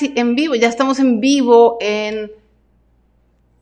[0.00, 2.30] en vivo, ya estamos en vivo en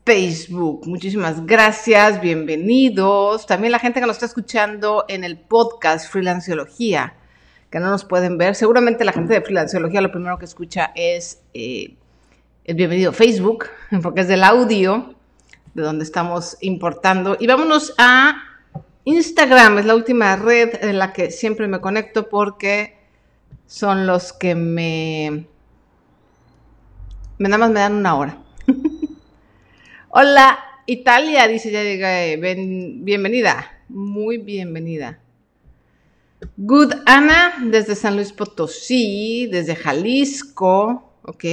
[0.05, 0.87] Facebook.
[0.87, 3.45] Muchísimas gracias, bienvenidos.
[3.45, 7.15] También la gente que nos está escuchando en el podcast Freelanceología,
[7.69, 8.55] que no nos pueden ver.
[8.55, 11.95] Seguramente la gente de Freelanceología lo primero que escucha es eh,
[12.63, 13.65] el bienvenido Facebook,
[14.01, 15.13] porque es del audio
[15.73, 17.35] de donde estamos importando.
[17.39, 18.35] Y vámonos a
[19.03, 22.97] Instagram, es la última red en la que siempre me conecto porque
[23.65, 25.50] son los que me
[27.49, 28.37] Nada más me dan una hora.
[30.09, 32.37] Hola, Italia, dice ya llegué.
[32.37, 33.83] bienvenida.
[33.89, 35.19] Muy bienvenida.
[36.55, 41.15] Good Ana, desde San Luis Potosí, desde Jalisco.
[41.23, 41.45] Ok.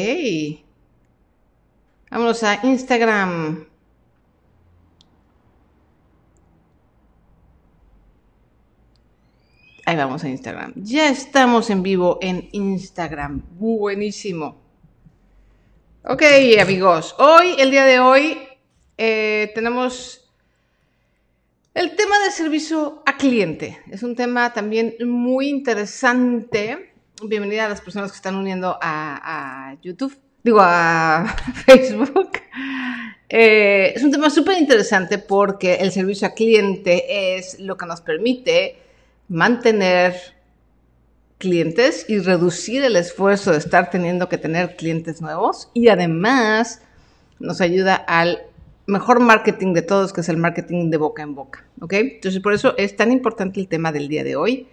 [2.11, 3.65] Vámonos a Instagram.
[9.87, 10.75] Ahí vamos a Instagram.
[10.77, 13.43] Ya estamos en vivo en Instagram.
[13.59, 14.68] Buenísimo.
[16.11, 16.23] Ok,
[16.59, 18.39] amigos, hoy, el día de hoy,
[18.97, 20.27] eh, tenemos
[21.75, 23.79] el tema de servicio a cliente.
[23.91, 26.95] Es un tema también muy interesante.
[27.23, 31.27] Bienvenida a las personas que están uniendo a, YouTube, digo a
[31.67, 32.39] Facebook.
[33.29, 38.01] Eh, es un tema súper interesante porque el servicio a cliente es lo que nos
[38.01, 38.79] permite
[39.29, 40.38] mantener
[41.39, 46.83] clientes y reducir el esfuerzo de estar teniendo que tener clientes nuevos y además
[47.39, 48.43] nos ayuda al
[48.87, 51.93] mejor marketing de todos, que es el marketing de boca en boca, ¿ok?
[51.93, 54.67] Entonces por eso es tan importante el tema del día de hoy.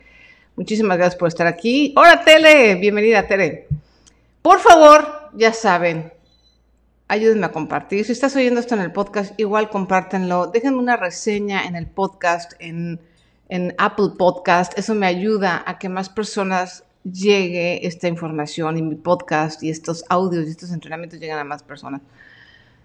[0.56, 1.94] Muchísimas gracias por estar aquí.
[1.98, 3.68] Hola Tele, bienvenida Tele.
[4.42, 6.14] Por favor, ya saben,
[7.08, 8.06] ayúdenme a compartir.
[8.06, 10.48] Si estás oyendo esto en el podcast, igual compártenlo.
[10.48, 13.00] Déjenme una reseña en el podcast, en
[13.50, 14.78] en Apple Podcast.
[14.78, 20.04] Eso me ayuda a que más personas llegue esta información y mi podcast y estos
[20.10, 22.02] audios y estos entrenamientos lleguen a más personas.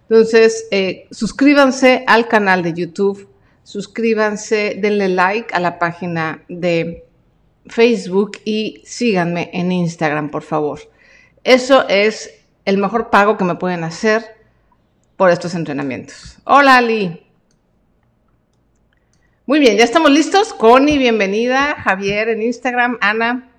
[0.08, 3.28] Entonces, eh, suscríbanse al canal de YouTube,
[3.62, 7.04] suscríbanse, denle like a la página de
[7.66, 10.80] Facebook y síganme en Instagram, por favor.
[11.44, 12.30] Eso es
[12.64, 14.24] el mejor pago que me pueden hacer
[15.16, 16.38] por estos entrenamientos.
[16.44, 17.29] Hola, Ali.
[19.50, 20.52] Muy bien, ya estamos listos.
[20.52, 21.74] Connie, bienvenida.
[21.82, 22.98] Javier en Instagram.
[23.00, 23.50] Ana.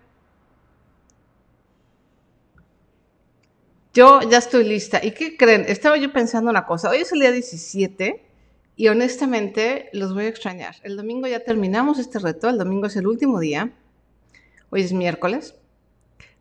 [3.94, 5.04] Yo ya estoy lista.
[5.04, 5.66] ¿Y qué creen?
[5.68, 6.90] Estaba yo pensando una cosa.
[6.90, 8.24] Hoy es el día 17
[8.78, 10.78] y honestamente los voy a extrañar.
[10.84, 12.48] El domingo ya terminamos este reto.
[12.48, 13.74] El domingo es el último día.
[14.70, 15.56] Hoy es miércoles.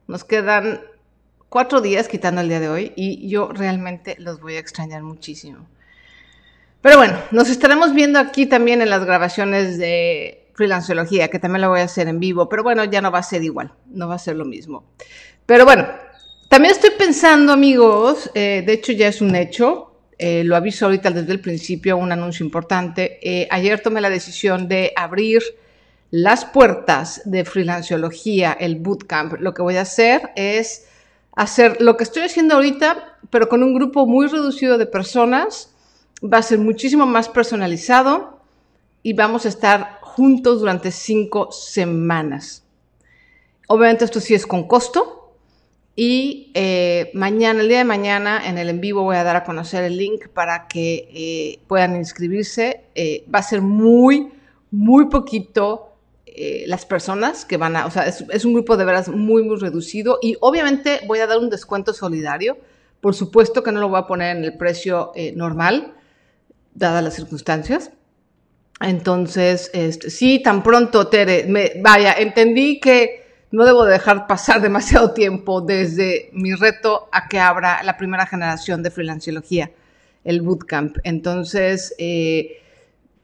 [0.07, 0.81] Nos quedan
[1.49, 5.67] cuatro días quitando el día de hoy y yo realmente los voy a extrañar muchísimo.
[6.83, 11.69] Pero bueno, nos estaremos viendo aquí también en las grabaciones de Freelanceología, que también lo
[11.69, 14.15] voy a hacer en vivo, pero bueno, ya no va a ser igual, no va
[14.15, 14.85] a ser lo mismo.
[15.45, 15.87] Pero bueno,
[16.49, 21.11] también estoy pensando, amigos, eh, de hecho ya es un hecho, eh, lo aviso ahorita
[21.11, 23.19] desde el principio, un anuncio importante.
[23.23, 25.43] Eh, ayer tomé la decisión de abrir
[26.11, 29.41] las puertas de Freelanceología, el bootcamp.
[29.41, 30.87] Lo que voy a hacer es
[31.37, 35.75] hacer lo que estoy haciendo ahorita, pero con un grupo muy reducido de personas
[36.23, 38.41] va a ser muchísimo más personalizado
[39.03, 42.65] y vamos a estar juntos durante cinco semanas.
[43.69, 45.35] Obviamente esto sí es con costo
[45.97, 49.45] y eh, mañana, el día de mañana, en el en vivo voy a dar a
[49.45, 52.85] conocer el link para que eh, puedan inscribirse.
[52.95, 54.33] Eh, va a ser muy,
[54.71, 55.87] muy poquito
[56.67, 60.19] las personas que van a, o sea, es, un grupo de veras muy, muy reducido
[60.23, 62.57] y obviamente voy a dar un descuento solidario.
[63.03, 65.93] Por supuesto que no lo voy a poner en el precio normal
[66.75, 67.91] dadas las circunstancias.
[68.81, 73.21] Entonces, este, sí, tan pronto, Tere, me, vaya, entendí que
[73.51, 78.83] no debo dejar pasar demasiado tiempo desde mi reto a que abra la primera generación
[78.83, 79.71] de freelanciología,
[80.25, 80.97] el bootcamp.
[81.05, 82.63] Entonces, eh,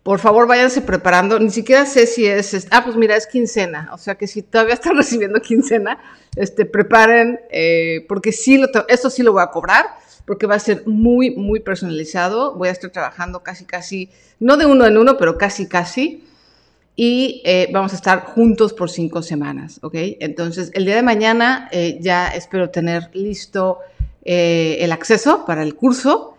[0.03, 1.41] por favor, váyanse preparando.
[1.41, 3.89] Ni siquiera sé si es, ah, pues mira, es quincena.
[3.93, 5.99] O sea que si todavía están recibiendo quincena,
[6.37, 9.87] este, preparen, eh, porque sí, lo, esto sí lo voy a cobrar
[10.27, 12.55] porque va a ser muy, muy personalizado.
[12.55, 16.25] Voy a estar trabajando casi, casi, no de uno en uno, pero casi, casi.
[16.97, 19.95] Y eh, vamos a estar juntos por cinco semanas, ¿ok?
[20.21, 23.79] Entonces, el día de mañana eh, ya espero tener listo
[24.25, 26.37] eh, el acceso para el curso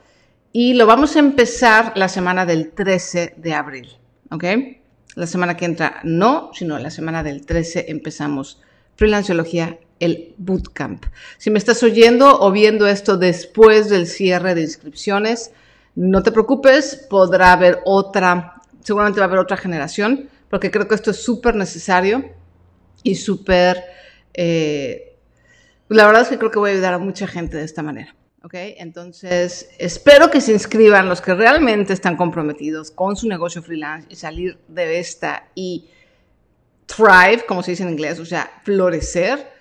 [0.52, 3.88] y lo vamos a empezar la semana del 13 de abril,
[4.32, 4.44] ¿ok?
[5.16, 8.60] La semana que entra no, sino la semana del 13 empezamos
[8.96, 11.06] freelanciología el bootcamp.
[11.38, 15.52] Si me estás oyendo o viendo esto después del cierre de inscripciones,
[15.96, 20.96] no te preocupes, podrá haber otra, seguramente va a haber otra generación, porque creo que
[20.96, 22.24] esto es súper necesario
[23.04, 23.84] y súper,
[24.34, 25.18] eh,
[25.90, 28.16] la verdad es que creo que voy a ayudar a mucha gente de esta manera.
[28.44, 28.54] ¿Ok?
[28.54, 34.16] Entonces, espero que se inscriban los que realmente están comprometidos con su negocio freelance y
[34.16, 35.90] salir de esta y
[36.86, 39.57] thrive, como se dice en inglés, o sea, florecer,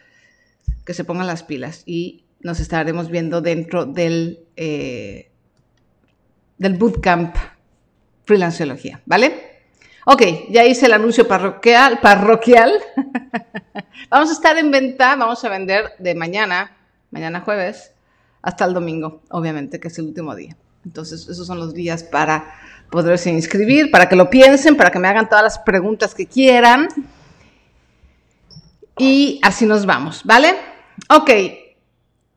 [0.86, 5.30] que se pongan las pilas y nos estaremos viendo dentro del, eh,
[6.56, 7.36] del bootcamp
[8.24, 9.56] freelanceología, ¿vale?
[10.06, 11.98] Ok, ya hice el anuncio parroquial.
[12.00, 12.72] parroquial.
[14.10, 16.76] vamos a estar en venta, vamos a vender de mañana,
[17.10, 17.90] mañana jueves,
[18.40, 20.56] hasta el domingo, obviamente, que es el último día.
[20.84, 22.54] Entonces, esos son los días para
[22.90, 26.86] poderse inscribir, para que lo piensen, para que me hagan todas las preguntas que quieran.
[28.96, 30.75] Y así nos vamos, ¿vale?
[31.10, 31.30] Ok,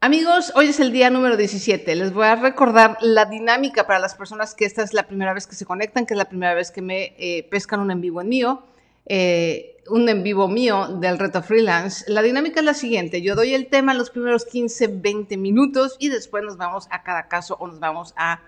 [0.01, 1.95] Amigos, hoy es el día número 17.
[1.95, 5.47] Les voy a recordar la dinámica para las personas que esta es la primera vez
[5.47, 8.21] que se conectan, que es la primera vez que me eh, pescan un en vivo
[8.21, 8.63] en mío,
[9.05, 12.05] eh, un en vivo mío del reto freelance.
[12.07, 13.21] La dinámica es la siguiente.
[13.21, 17.03] Yo doy el tema en los primeros 15, 20 minutos y después nos vamos a
[17.03, 18.41] cada caso o nos vamos a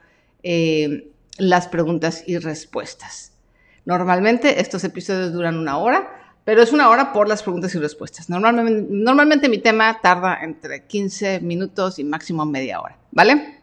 [0.43, 3.33] eh, las preguntas y respuestas.
[3.85, 6.20] Normalmente estos episodios duran una hora
[6.51, 8.29] pero es una hora por las preguntas y respuestas.
[8.29, 13.61] Normalmente, normalmente mi tema tarda entre 15 minutos y máximo media hora, ¿vale?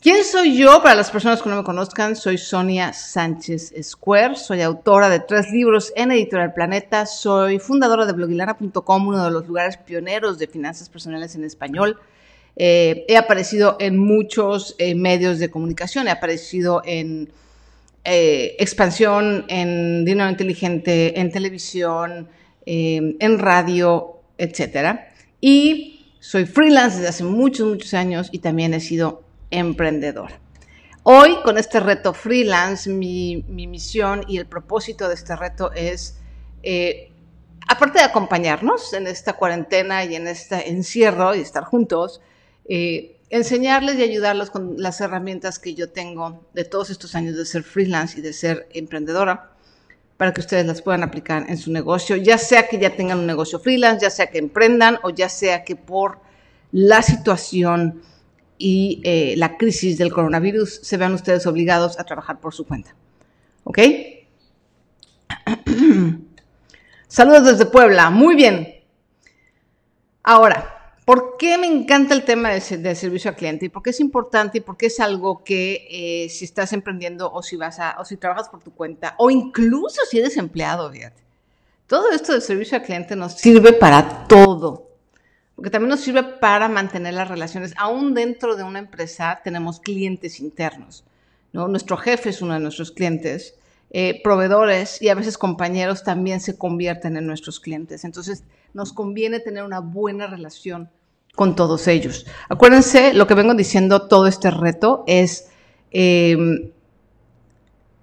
[0.00, 0.82] ¿Quién soy yo?
[0.82, 5.48] Para las personas que no me conozcan, soy Sonia Sánchez Square, soy autora de tres
[5.52, 10.88] libros en Editorial Planeta, soy fundadora de blogilana.com, uno de los lugares pioneros de finanzas
[10.88, 12.00] personales en español.
[12.56, 17.30] Eh, he aparecido en muchos eh, medios de comunicación, he aparecido en
[18.04, 22.28] eh, expansión en dinero inteligente, en televisión,
[22.66, 24.98] eh, en radio, etc.
[25.40, 30.40] Y soy freelance desde hace muchos, muchos años y también he sido emprendedora.
[31.04, 36.18] Hoy, con este reto freelance, mi, misión y el propósito de este reto es,
[36.64, 37.12] eh,
[37.68, 42.20] aparte de acompañarnos en esta cuarentena y en este encierro y estar juntos,
[43.32, 47.62] enseñarles y ayudarlos con las herramientas que yo tengo de todos estos años de ser
[47.62, 49.52] freelance y de ser emprendedora
[50.18, 53.26] para que ustedes las puedan aplicar en su negocio, ya sea que ya tengan un
[53.26, 56.20] negocio freelance, ya sea que emprendan o ya sea que por
[56.72, 58.02] la situación
[58.58, 62.94] y eh, la crisis del coronavirus se vean ustedes obligados a trabajar por su cuenta.
[63.64, 63.78] ¿Ok?
[67.08, 68.10] Saludos desde Puebla.
[68.10, 68.74] Muy bien.
[70.22, 70.81] Ahora,
[71.12, 73.66] ¿Por qué me encanta el tema del, servicio al cliente?
[73.66, 74.56] ¿Y por qué es importante?
[74.56, 78.06] ¿Y por qué es algo que eh, si estás emprendiendo o si vas a, o
[78.06, 81.22] si trabajas por tu cuenta, o incluso si eres empleado, fíjate.
[81.86, 84.88] Todo esto del servicio al cliente nos sirve para todo.
[85.54, 87.74] Porque también nos sirve para mantener las relaciones.
[87.76, 91.04] Aún dentro de una empresa tenemos clientes internos.
[91.52, 91.68] ¿no?
[91.68, 93.54] Nuestro jefe es uno de nuestros clientes.
[93.90, 98.02] Eh, proveedores y a veces compañeros también se convierten en nuestros clientes.
[98.06, 100.88] Entonces, nos conviene tener una buena relación
[101.34, 102.26] con todos ellos.
[102.48, 105.48] Acuérdense, lo que vengo diciendo todo este reto es,
[105.90, 106.70] em,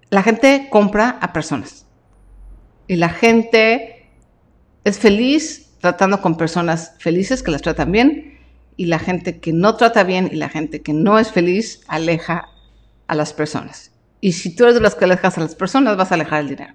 [0.09, 1.85] la gente compra a personas
[2.87, 4.09] y la gente
[4.83, 8.39] es feliz tratando con personas felices que las tratan bien
[8.75, 12.49] y la gente que no trata bien y la gente que no es feliz aleja
[13.07, 13.91] a las personas.
[14.21, 16.49] Y si tú eres de los que alejas a las personas, vas a alejar el
[16.49, 16.73] dinero.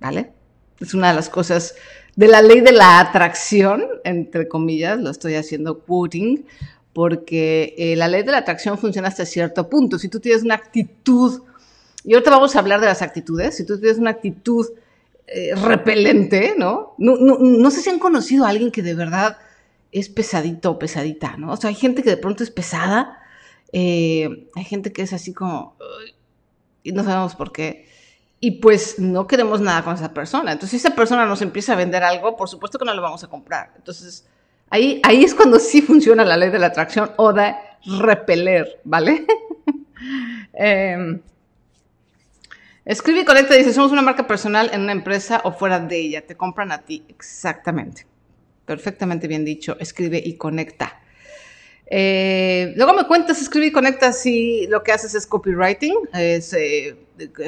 [0.00, 0.32] ¿Vale?
[0.80, 1.74] Es una de las cosas
[2.16, 6.44] de la ley de la atracción, entre comillas, lo estoy haciendo quoting,
[6.92, 9.98] porque eh, la ley de la atracción funciona hasta cierto punto.
[9.98, 11.42] Si tú tienes una actitud,
[12.04, 14.66] y ahorita vamos a hablar de las actitudes, si tú tienes una actitud
[15.26, 16.94] eh, repelente, ¿no?
[16.98, 17.38] No, ¿no?
[17.38, 19.38] no sé si han conocido a alguien que de verdad
[19.90, 21.52] es pesadito o pesadita, ¿no?
[21.52, 23.20] O sea, hay gente que de pronto es pesada
[23.76, 25.76] eh, hay gente que es así como,
[26.84, 27.88] y no sabemos por qué.
[28.44, 30.52] Y pues no queremos nada con esa persona.
[30.52, 33.24] Entonces, si esa persona nos empieza a vender algo, por supuesto que no lo vamos
[33.24, 33.72] a comprar.
[33.74, 34.26] Entonces,
[34.68, 37.54] ahí, ahí es cuando sí funciona la ley de la atracción o de
[38.00, 39.26] repeler, ¿vale?
[40.52, 41.22] eh,
[42.84, 46.26] escribe y conecta, dice, somos una marca personal en una empresa o fuera de ella,
[46.26, 47.02] te compran a ti.
[47.08, 48.06] Exactamente.
[48.66, 51.00] Perfectamente bien dicho, escribe y conecta.
[51.86, 56.96] Eh, luego me cuentas, escribe y conecta si lo que haces es copywriting, es eh,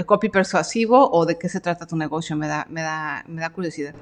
[0.04, 3.94] copy persuasivo o de qué se trata tu negocio, me da curiosidad.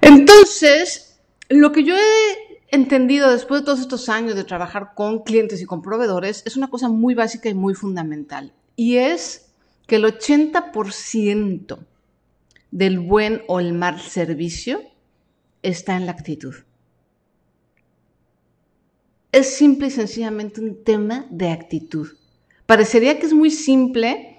[0.00, 5.60] Entonces, lo que yo he entendido después de todos estos años de trabajar con clientes
[5.60, 8.52] y con proveedores es una cosa muy básica y muy fundamental.
[8.74, 9.52] Y es
[9.86, 11.78] que el 80%
[12.70, 14.82] del buen o el mal servicio
[15.62, 16.54] está en la actitud
[19.32, 22.08] es simple y sencillamente un tema de actitud.
[22.66, 24.38] Parecería que es muy simple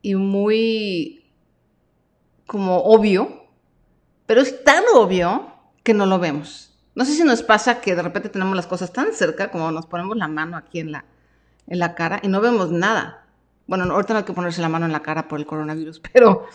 [0.00, 1.24] y muy
[2.46, 3.46] como obvio,
[4.26, 6.74] pero es tan obvio que no lo vemos.
[6.94, 9.86] No sé si nos pasa que de repente tenemos las cosas tan cerca como nos
[9.86, 11.04] ponemos la mano aquí en la,
[11.66, 13.26] en la cara y no vemos nada.
[13.66, 16.46] Bueno, ahorita no hay que ponerse la mano en la cara por el coronavirus, pero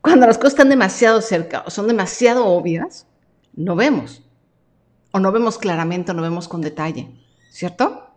[0.00, 3.06] cuando las cosas están demasiado cerca o son demasiado obvias,
[3.54, 4.22] no vemos.
[5.10, 7.10] O no vemos claramente o no vemos con detalle,
[7.50, 8.08] ¿cierto?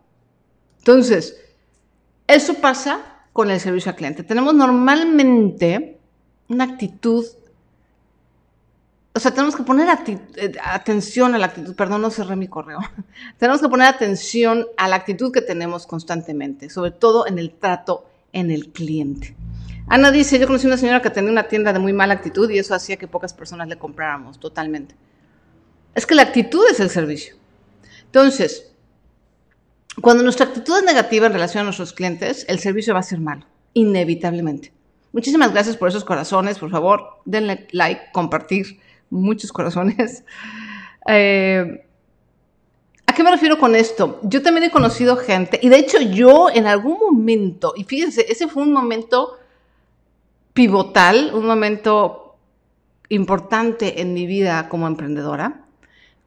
[0.79, 1.37] Entonces,
[2.27, 3.01] eso pasa
[3.33, 4.23] con el servicio al cliente.
[4.23, 5.99] Tenemos normalmente
[6.49, 7.25] una actitud,
[9.13, 9.87] o sea, tenemos que poner
[10.35, 12.79] eh, atención a la actitud, perdón, no cerré mi correo,
[13.37, 18.05] tenemos que poner atención a la actitud que tenemos constantemente, sobre todo en el trato
[18.33, 19.35] en el cliente.
[19.87, 22.57] Ana dice, yo conocí una señora que tenía una tienda de muy mala actitud y
[22.57, 24.95] eso hacía que pocas personas le compráramos, totalmente.
[25.95, 27.35] Es que la actitud es el servicio.
[28.05, 28.71] Entonces,
[30.01, 33.19] cuando nuestra actitud es negativa en relación a nuestros clientes, el servicio va a ser
[33.19, 34.73] malo, inevitablemente.
[35.11, 36.57] Muchísimas gracias por esos corazones.
[36.57, 38.79] Por favor, denle like, compartir
[39.09, 40.23] muchos corazones.
[41.07, 41.83] Eh,
[43.07, 44.19] ¿A qué me refiero con esto?
[44.21, 48.47] Yo también he conocido gente, y de hecho yo en algún momento, y fíjense, ese
[48.47, 49.39] fue un momento
[50.53, 52.37] pivotal, un momento
[53.09, 55.60] importante en mi vida como emprendedora.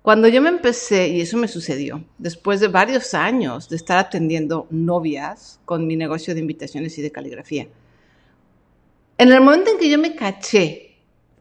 [0.05, 4.67] Cuando yo me empecé, y eso me sucedió, después de varios años de estar atendiendo
[4.69, 7.69] novias con mi negocio de invitaciones y de caligrafía,
[9.17, 10.99] en el momento en que yo me caché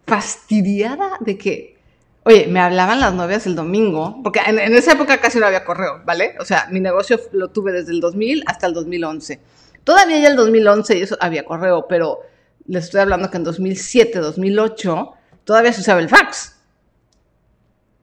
[0.07, 1.77] fastidiada de que,
[2.23, 6.01] oye, me hablaban las novias el domingo, porque en, esa época casi no había correo,
[6.05, 6.35] ¿vale?
[6.39, 9.41] O sea, mi negocio lo tuve desde el 2000 hasta el 2011.
[9.83, 12.21] Todavía ya el 2011 y eso había correo, pero
[12.67, 15.11] les estoy hablando que en 2007, 2008,
[15.43, 16.52] todavía se usaba el fax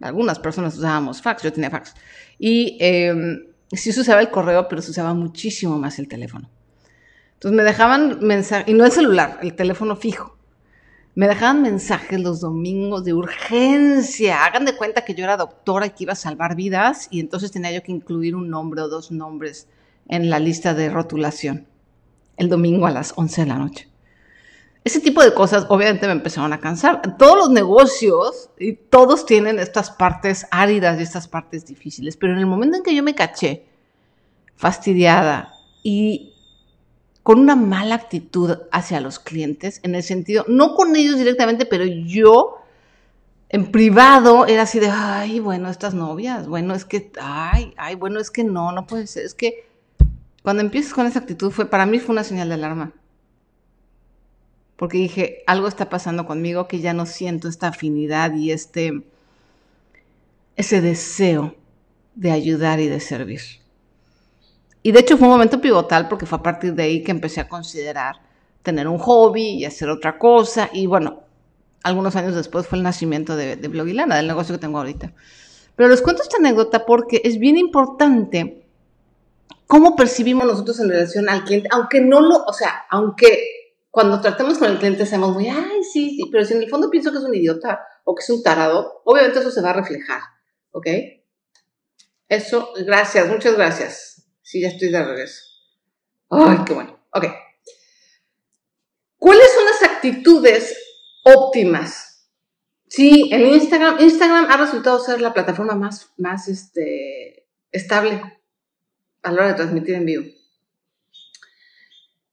[0.01, 1.95] algunas personas usábamos fax, yo tenía fax.
[2.39, 3.15] Y eh,
[3.73, 6.51] sí se usaba el correo, pero se usaba muchísimo más el teléfono.
[7.35, 10.37] Entonces me dejaban mensajes, y no el celular, el teléfono fijo.
[11.15, 14.45] Me dejaban mensajes los domingos de urgencia.
[14.45, 17.51] Hagan de cuenta que yo era doctora y que iba a salvar vidas y entonces
[17.51, 19.67] tenía yo que incluir un nombre o dos nombres
[20.09, 21.67] en la lista de rotulación
[22.41, 23.90] el domingo a las 11 de la noche.
[24.83, 27.17] Ese tipo de cosas obviamente me empezaron a cansar.
[27.19, 32.39] Todos los negocios, y todos tienen estas partes áridas y estas partes difíciles, pero en
[32.39, 33.67] el momento en que yo me caché
[34.57, 36.35] fastidiada y
[37.23, 41.85] con una mala actitud hacia los clientes, en el sentido, no con ellos directamente, pero
[41.85, 42.57] yo
[43.51, 48.19] en privado era así de, ay, bueno, estas novias, bueno, es que, ay, ay, bueno,
[48.19, 49.69] es que no, no puede ser, es que
[50.43, 52.93] cuando empiezas con esa actitud fue, para mí fue una señal de alarma
[54.81, 59.03] porque dije, algo está pasando conmigo que ya no siento esta afinidad y este,
[60.57, 61.55] ese deseo
[62.15, 63.43] de ayudar y de servir.
[64.83, 67.43] Y de hecho fue un momento pivotal porque fue a partir de ahí que empecé
[67.43, 68.23] a considerar
[68.63, 70.71] tener un hobby y hacer otra cosa.
[70.73, 71.25] Y bueno,
[71.83, 75.13] algunos años después fue el nacimiento de, de Blogilana, del negocio que tengo ahorita.
[75.77, 78.65] Pero les cuento esta anécdota porque es bien importante
[79.67, 83.60] cómo percibimos nosotros en relación al cliente, aunque no lo, o sea, aunque
[83.91, 86.91] cuando tratemos con el cliente seamos muy, ay, sí, sí, pero si en el fondo
[86.91, 89.75] pienso que es un idiota o que es un tarado, obviamente eso se va a
[89.75, 90.21] reflejar,
[90.71, 90.87] ¿ok?
[92.29, 94.29] Eso, gracias, muchas gracias.
[94.43, 95.43] Sí, ya estoy de regreso.
[96.31, 96.97] Ay, qué bueno.
[97.13, 97.25] Ok.
[99.17, 100.77] ¿Cuáles son las actitudes
[101.25, 102.29] óptimas?
[102.87, 108.23] Sí, en Instagram, Instagram ha resultado ser la plataforma más, más este, estable
[109.23, 110.40] a la hora de transmitir en vivo.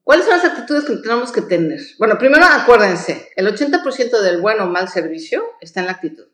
[0.07, 1.81] ¿Cuáles son las actitudes que tenemos que tener?
[1.99, 6.27] Bueno, primero acuérdense, el 80% del buen o mal servicio está en la actitud.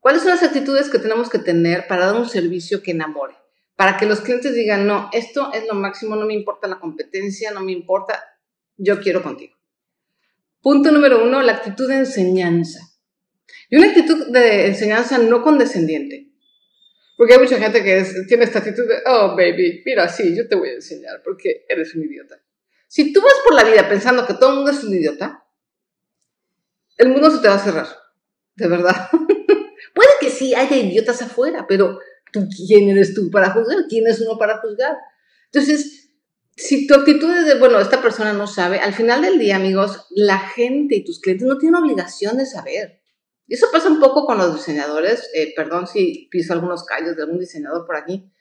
[0.00, 3.34] ¿Cuáles son las actitudes que tenemos que tener para dar un servicio que enamore?
[3.76, 7.50] Para que los clientes digan, no, esto es lo máximo, no me importa la competencia,
[7.50, 8.18] no me importa,
[8.78, 9.54] yo quiero contigo.
[10.62, 12.80] Punto número uno, la actitud de enseñanza.
[13.68, 16.30] Y una actitud de enseñanza no condescendiente.
[17.18, 20.56] Porque hay mucha gente que tiene esta actitud de, oh, baby, mira, sí, yo te
[20.56, 22.40] voy a enseñar porque eres un idiota.
[22.96, 25.44] Si tú vas por la vida pensando que todo el mundo es un idiota,
[26.96, 27.88] el mundo se te va a cerrar.
[28.54, 29.10] De verdad.
[29.94, 31.98] Puede que sí haya idiotas afuera, pero
[32.32, 33.84] ¿tú quién eres tú para juzgar?
[33.86, 34.96] ¿Quién es uno para juzgar?
[35.52, 36.08] Entonces,
[36.56, 40.06] si tu actitud es de, bueno, esta persona no sabe, al final del día, amigos,
[40.08, 43.02] la gente y tus clientes no tienen obligación de saber.
[43.46, 45.28] Y eso pasa un poco con los diseñadores.
[45.34, 48.32] Eh, perdón si piso algunos callos de algún diseñador por aquí.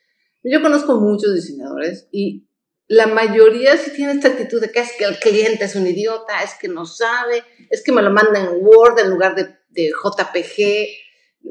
[0.45, 2.47] Yo conozco muchos diseñadores y
[2.88, 6.44] la mayoría sí tiene esta actitud de que es que el cliente es un idiota,
[6.44, 10.88] es que no sabe, es que me lo manda en Word en lugar de, JPG,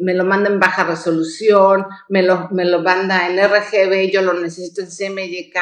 [0.00, 4.32] me lo manda en baja resolución, me lo, me lo manda en RGB, yo lo
[4.32, 5.56] necesito en CMYK.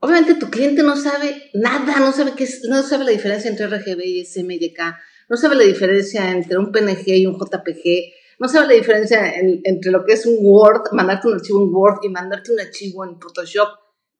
[0.00, 4.00] Obviamente tu cliente no sabe nada, no sabe, qué no sabe la diferencia entre RGB
[4.04, 4.80] y CMYK,
[5.28, 9.92] no sabe la diferencia entre un PNG y un JPG, no sabe la diferencia entre
[9.92, 13.18] lo que es un Word, mandarte un archivo en Word y mandarte un archivo en
[13.20, 13.68] Photoshop.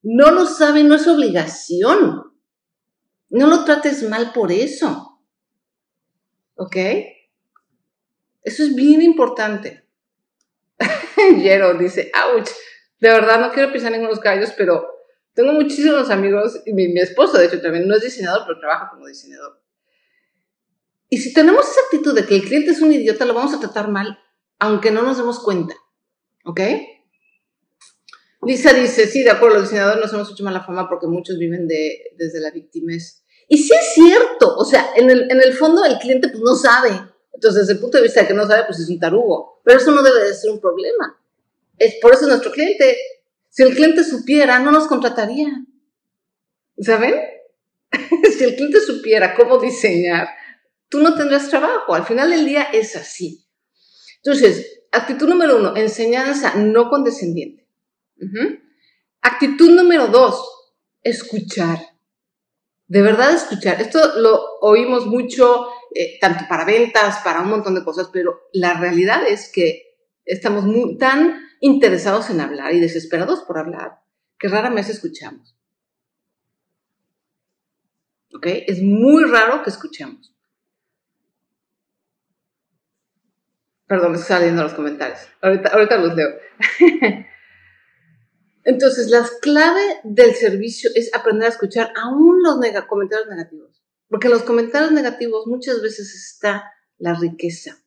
[0.03, 2.23] No lo sabe, no es obligación.
[3.29, 5.21] No lo trates mal por eso.
[6.55, 6.75] ¿Ok?
[8.43, 9.85] Eso es bien importante.
[11.15, 12.49] Jero dice, ouch,
[12.99, 14.85] de verdad no quiero pisar ninguno de los callos, pero
[15.33, 18.89] tengo muchísimos amigos, y mi, mi esposo de hecho también no es diseñador, pero trabaja
[18.89, 19.61] como diseñador.
[21.09, 23.59] Y si tenemos esa actitud de que el cliente es un idiota, lo vamos a
[23.59, 24.17] tratar mal,
[24.59, 25.75] aunque no nos demos cuenta.
[26.45, 26.61] ¿Ok?
[28.43, 31.67] Lisa dice, sí, de acuerdo, los diseñadores nos hemos hecho mala fama porque muchos viven
[31.67, 33.23] de, desde la victimez.
[33.47, 36.55] Y sí es cierto, o sea, en el, en el fondo el cliente pues no
[36.55, 36.89] sabe.
[37.33, 39.61] Entonces, desde el punto de vista de que no sabe, pues es un tarugo.
[39.63, 41.19] Pero eso no debe de ser un problema.
[41.77, 42.97] Es, por eso nuestro cliente.
[43.49, 45.49] Si el cliente supiera, no nos contrataría.
[46.79, 47.15] ¿Saben?
[48.37, 50.29] si el cliente supiera cómo diseñar,
[50.87, 51.93] tú no tendrás trabajo.
[51.93, 53.45] Al final del día es así.
[54.23, 57.60] Entonces, actitud número uno, enseñanza no condescendiente.
[59.21, 60.43] Actitud número dos,
[61.03, 61.79] escuchar.
[62.87, 63.81] De verdad escuchar.
[63.81, 68.79] Esto lo oímos mucho, eh, tanto para ventas, para un montón de cosas, pero la
[68.79, 70.65] realidad es que estamos
[70.97, 74.01] tan interesados en hablar y desesperados por hablar
[74.37, 75.55] que rara vez escuchamos.
[78.33, 78.45] ¿Ok?
[78.45, 80.33] Es muy raro que escuchemos.
[83.85, 85.19] Perdón, me estoy saliendo los comentarios.
[85.41, 86.29] Ahorita, ahorita los leo.
[88.63, 93.81] Entonces, la clave del servicio es aprender a escuchar aún los comentarios negativos.
[94.07, 97.83] Porque en los comentarios negativos muchas veces está la riqueza.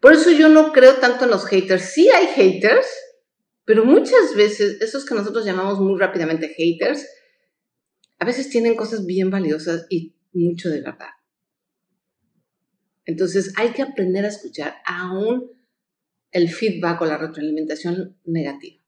[0.00, 1.82] Por eso yo no creo tanto en los haters.
[1.82, 2.86] Sí hay haters,
[3.64, 7.06] pero muchas veces esos que nosotros llamamos muy rápidamente haters,
[8.18, 11.10] a veces tienen cosas bien valiosas y mucho de verdad.
[13.04, 15.50] Entonces hay que aprender a escuchar aún
[16.30, 18.79] el feedback o la retroalimentación negativa.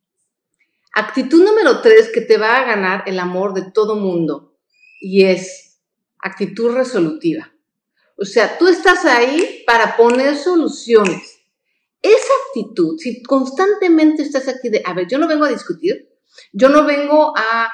[0.93, 4.59] Actitud número tres que te va a ganar el amor de todo mundo
[5.01, 5.81] y es
[6.19, 7.53] actitud resolutiva.
[8.19, 11.41] O sea, tú estás ahí para poner soluciones.
[12.03, 16.11] Esa actitud, si constantemente estás aquí de, a ver, yo no vengo a discutir,
[16.53, 17.71] yo no vengo a,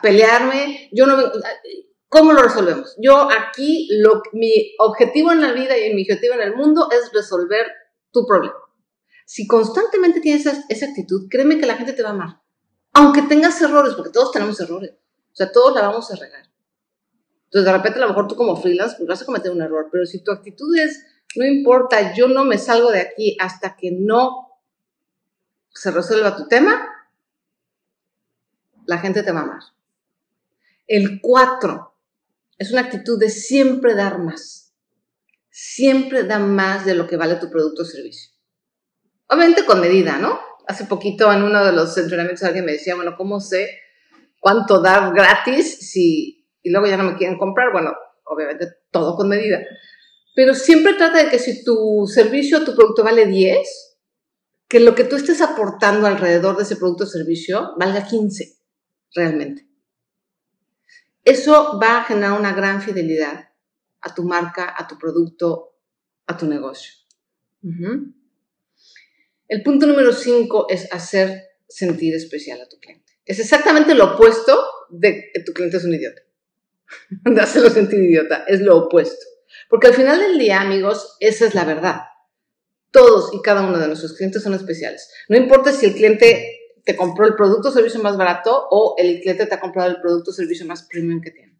[0.00, 1.32] pelearme, yo no vengo,
[2.08, 2.96] ¿Cómo lo resolvemos?
[3.00, 7.12] Yo aquí, lo, mi objetivo en la vida y mi objetivo en el mundo es
[7.12, 7.66] resolver
[8.10, 8.56] tu problema.
[9.30, 12.40] Si constantemente tienes esa, esa, actitud, créeme que la gente te va a amar.
[12.92, 14.90] Aunque tengas errores, porque todos tenemos errores.
[14.90, 16.50] O sea, todos la vamos a regar.
[17.44, 19.88] Entonces, de repente, a lo mejor tú como freelance pues, vas a cometer un error.
[19.92, 23.92] Pero si tu actitud es, no importa, yo no me salgo de aquí hasta que
[23.92, 24.48] no
[25.72, 26.84] se resuelva tu tema,
[28.84, 29.62] la gente te va a amar.
[30.88, 31.94] El 4
[32.58, 34.72] es una actitud de siempre dar más.
[35.50, 38.29] Siempre da más de lo que vale tu producto o servicio.
[39.30, 40.40] Obviamente con medida, ¿no?
[40.66, 43.78] Hace poquito en uno de los entrenamientos alguien me decía, bueno, ¿cómo sé
[44.40, 47.72] cuánto dar gratis si y luego ya no me quieren comprar?
[47.72, 47.92] Bueno,
[48.24, 49.60] obviamente todo con medida.
[50.34, 53.58] Pero siempre trata de que si tu servicio o tu producto vale 10,
[54.68, 58.56] que lo que tú estés aportando alrededor de ese producto o servicio valga 15
[59.14, 59.68] realmente.
[61.24, 63.50] Eso va a generar una gran fidelidad
[64.00, 65.76] a tu marca, a tu producto,
[66.26, 66.92] a tu negocio.
[69.50, 73.18] El punto número cinco es hacer sentir especial a tu cliente.
[73.24, 76.22] Es exactamente lo opuesto de que tu cliente es un idiota.
[77.24, 78.44] de hacerlo sentir idiota.
[78.46, 79.26] Es lo opuesto.
[79.68, 82.02] Porque al final del día, amigos, esa es la verdad.
[82.92, 85.10] Todos y cada uno de nuestros clientes son especiales.
[85.28, 89.20] No importa si el cliente te compró el producto o servicio más barato o el
[89.20, 91.58] cliente te ha comprado el producto o servicio más premium que tiene.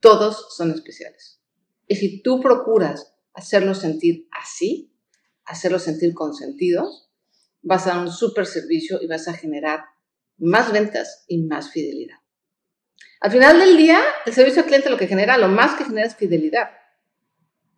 [0.00, 1.40] Todos son especiales.
[1.88, 4.89] Y si tú procuras hacerlos sentir así,
[5.50, 7.10] hacerlos sentir consentidos,
[7.62, 9.84] vas a dar un súper servicio y vas a generar
[10.38, 12.16] más ventas y más fidelidad.
[13.20, 16.06] Al final del día, el servicio al cliente lo que genera, lo más que genera
[16.06, 16.70] es fidelidad.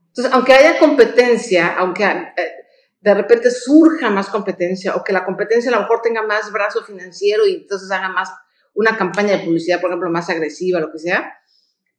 [0.08, 2.52] Entonces, aunque haya competencia, aunque eh,
[3.00, 6.84] de repente surja más competencia o que la competencia a lo mejor tenga más brazo
[6.84, 8.30] financiero y entonces haga más
[8.74, 11.38] una campaña de publicidad, por ejemplo, más agresiva, lo que sea,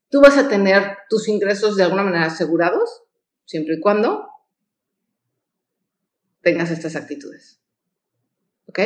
[0.10, 3.04] tú vas a tener tus ingresos de alguna manera asegurados,
[3.46, 4.30] siempre y cuando
[6.44, 7.60] tengas estas actitudes.
[8.68, 8.80] ¿Ok?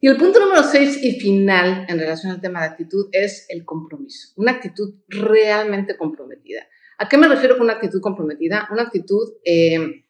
[0.00, 3.64] Y el punto número seis y final en relación al tema de actitud es el
[3.64, 4.32] compromiso.
[4.34, 6.66] Una actitud realmente comprometida.
[6.98, 8.68] ¿A qué me refiero con una actitud comprometida?
[8.72, 10.02] Una actitud eh,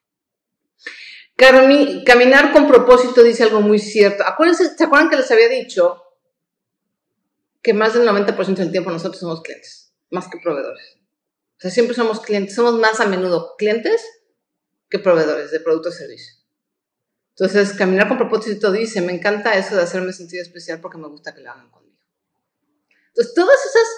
[1.36, 4.22] Caminar con propósito dice algo muy cierto.
[4.24, 6.00] Acuérdense, ¿Se acuerdan que les había dicho
[7.60, 10.98] que más del 90% del tiempo nosotros somos clientes, más que proveedores?
[11.56, 14.04] O sea, siempre somos clientes, somos más a menudo clientes
[14.92, 16.46] que proveedores de productos y servicios.
[17.30, 21.34] Entonces, caminar con propósito dice, me encanta eso de hacerme sentir especial porque me gusta
[21.34, 21.98] que lo hagan conmigo.
[23.08, 23.88] Entonces, todas esas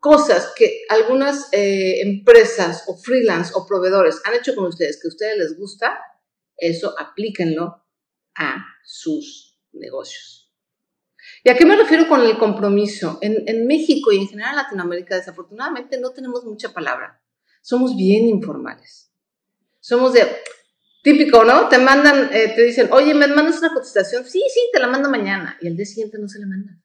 [0.00, 5.10] cosas que algunas eh, empresas o freelance o proveedores han hecho con ustedes, que a
[5.14, 5.96] ustedes les gusta,
[6.56, 7.84] eso aplíquenlo
[8.34, 10.52] a sus negocios.
[11.44, 13.20] ¿Y a qué me refiero con el compromiso?
[13.22, 17.22] En, en México y en general en Latinoamérica, desafortunadamente, no tenemos mucha palabra.
[17.62, 19.06] Somos bien informales.
[19.86, 20.26] Somos de,
[21.00, 21.68] típico, ¿no?
[21.68, 24.24] Te mandan, eh, te dicen, oye, ¿me mandas una contestación?
[24.24, 25.56] Sí, sí, te la mando mañana.
[25.60, 26.76] Y el día siguiente no se la manda.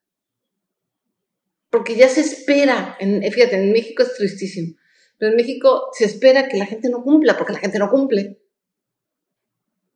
[1.71, 4.77] Porque ya se espera, en, fíjate, en México es tristísimo,
[5.17, 8.39] pero en México se espera que la gente no cumpla, porque la gente no cumple.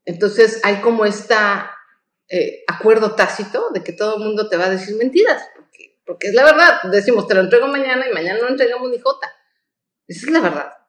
[0.05, 1.35] Entonces hay como este
[2.65, 6.33] acuerdo tácito de que todo el mundo te va a decir mentiras, porque, porque es
[6.33, 6.81] la verdad.
[6.91, 9.31] Decimos, te lo entrego mañana y mañana no entregamos ni jota.
[10.07, 10.84] Esa es la verdad.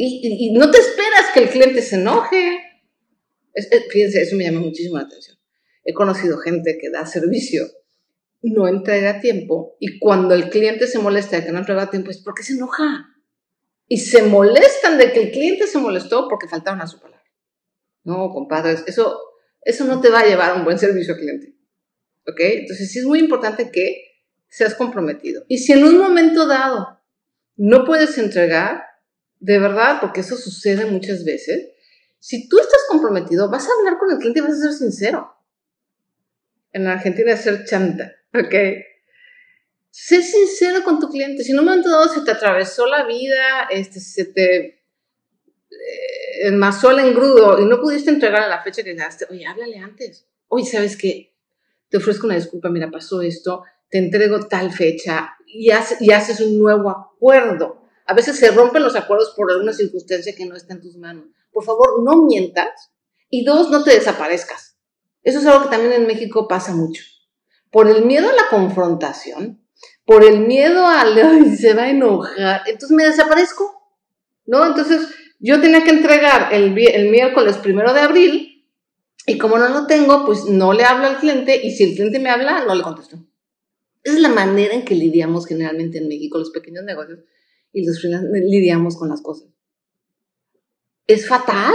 [0.00, 2.60] Y, no te esperas que el cliente se enoje.
[3.90, 5.36] fíjense, eso me llama muchísimo la atención.
[5.84, 7.66] He conocido gente que da servicio,
[8.42, 12.18] no entrega tiempo, y cuando el cliente se molesta de que no entrega tiempo, es
[12.18, 13.08] porque se enoja.
[13.88, 17.24] Y se molestan de que el cliente se molestó porque faltaron a su palabra.
[18.04, 19.18] No, compadres, eso,
[19.62, 21.56] eso no te va a llevar a un buen servicio al cliente.
[22.28, 22.38] ¿Ok?
[22.38, 25.42] Entonces sí es muy importante que seas comprometido.
[25.48, 27.00] Y si en un momento dado
[27.56, 28.87] no puedes entregar,
[29.40, 31.68] de verdad, porque eso sucede muchas veces,
[32.18, 35.34] si tú estás comprometido, vas a hablar con el cliente y vas a ser sincero.
[36.72, 38.54] En Argentina es ser chanta, ¿ok?
[39.90, 41.42] Sé sincero con tu cliente.
[41.42, 44.78] Si en un momento dado se te atravesó la vida, este, se te eh,
[46.42, 50.26] enmasó el engrudo y no pudiste entregar a la fecha que gaste, oye, háblale antes.
[50.48, 51.34] Oye, ¿sabes qué?
[51.88, 56.90] Te ofrezco una disculpa, mira, pasó esto, te entrego tal fecha y haces un nuevo
[56.90, 57.77] acuerdo.
[58.08, 61.26] A veces se rompen los acuerdos por alguna circunstancia que no está en tus manos.
[61.52, 62.90] Por favor, no mientas.
[63.28, 64.78] Y dos, no te desaparezcas.
[65.22, 67.02] Eso es algo que también en México pasa mucho.
[67.70, 69.62] Por el miedo a la confrontación,
[70.06, 71.04] por el miedo a,
[71.54, 73.74] se va a enojar, entonces me desaparezco.
[74.46, 74.64] ¿No?
[74.64, 75.06] Entonces,
[75.38, 78.66] yo tenía que entregar el, el miércoles primero de abril
[79.26, 82.20] y como no lo tengo, pues no le hablo al cliente y si el cliente
[82.20, 83.22] me habla, no le contesto.
[84.02, 87.18] Es la manera en que lidiamos generalmente en México los pequeños negocios
[87.72, 89.48] y los lidiamos con las cosas.
[91.06, 91.74] Es fatal.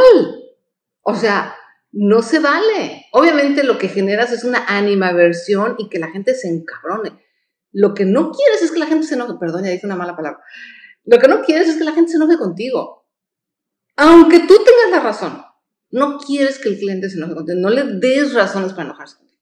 [1.01, 1.55] O sea,
[1.91, 3.05] no se vale.
[3.11, 7.19] Obviamente lo que generas es una animaversión y que la gente se encabrone.
[7.71, 9.33] Lo que no quieres es que la gente se enoje.
[9.39, 10.41] Perdón, ya dije una mala palabra.
[11.05, 13.07] Lo que no quieres es que la gente se enoje contigo.
[13.95, 15.43] Aunque tú tengas la razón,
[15.91, 17.59] no quieres que el cliente se enoje contigo.
[17.59, 19.41] No le des razones para enojarse contigo.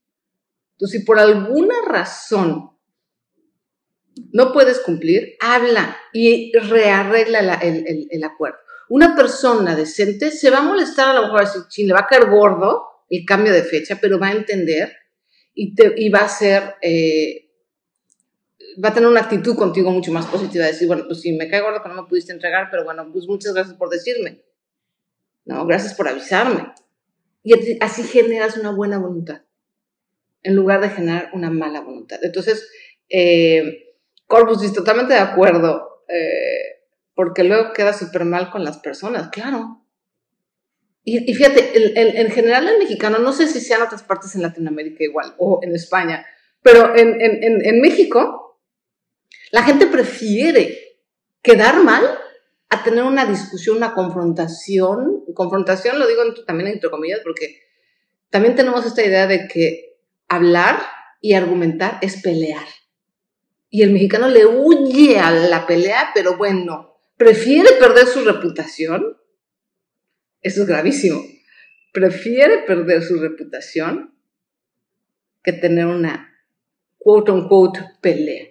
[0.74, 2.71] Entonces, si por alguna razón
[4.32, 8.58] no puedes cumplir, habla y rearregla el, acuerdo.
[8.89, 12.30] Una persona decente se va a molestar a lo mejor si le va a caer
[12.30, 14.93] gordo el cambio de fecha, pero va a entender
[15.54, 17.50] y, te, va a ser, eh,
[18.84, 21.62] va a tener una actitud contigo mucho más positiva, decir, bueno, pues sí, me cae
[21.62, 24.41] gordo que no me pudiste entregar, pero bueno, pues muchas gracias por decirme.
[25.45, 26.71] No, gracias por avisarme.
[27.43, 29.41] Y así generas una buena voluntad,
[30.43, 32.19] en lugar de generar una mala voluntad.
[32.24, 32.69] Entonces,
[33.10, 33.91] eh,
[34.32, 36.04] Corpus, totalmente de acuerdo.
[36.08, 36.80] Eh,
[37.13, 39.86] porque luego queda súper mal con las personas, claro.
[41.04, 41.72] Y, fíjate,
[42.22, 45.60] en general el mexicano, no sé si sea en otras partes en Latinoamérica igual, o
[45.63, 46.26] en España,
[46.62, 48.60] pero en México,
[49.52, 50.78] la gente prefiere
[51.41, 52.04] quedar mal
[52.70, 55.26] a tener una discusión, una confrontación.
[55.34, 57.60] Confrontación lo digo también entre comillas, porque
[58.30, 59.98] también tenemos esta idea de que
[60.30, 60.82] hablar
[61.20, 62.65] y argumentar es pelear.
[63.74, 69.18] Y el mexicano le huye a la pelea, pero bueno, prefiere perder su reputación.
[70.42, 71.24] Eso es gravísimo.
[71.94, 74.14] Prefiere perder su reputación
[75.42, 76.30] que tener una
[76.98, 78.50] quote unquote pelea.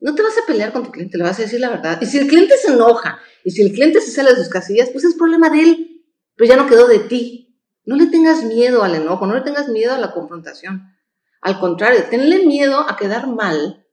[0.00, 2.00] No te vas a pelear con tu cliente, le vas a decir la verdad.
[2.02, 4.90] Y si el cliente se enoja y si el cliente se sale de sus casillas,
[4.90, 7.56] pues es problema de él, pero ya no quedó de ti.
[7.84, 10.96] No le tengas miedo al enojo, no le tengas miedo a la confrontación.
[11.40, 13.86] Al contrario, tenle miedo a quedar mal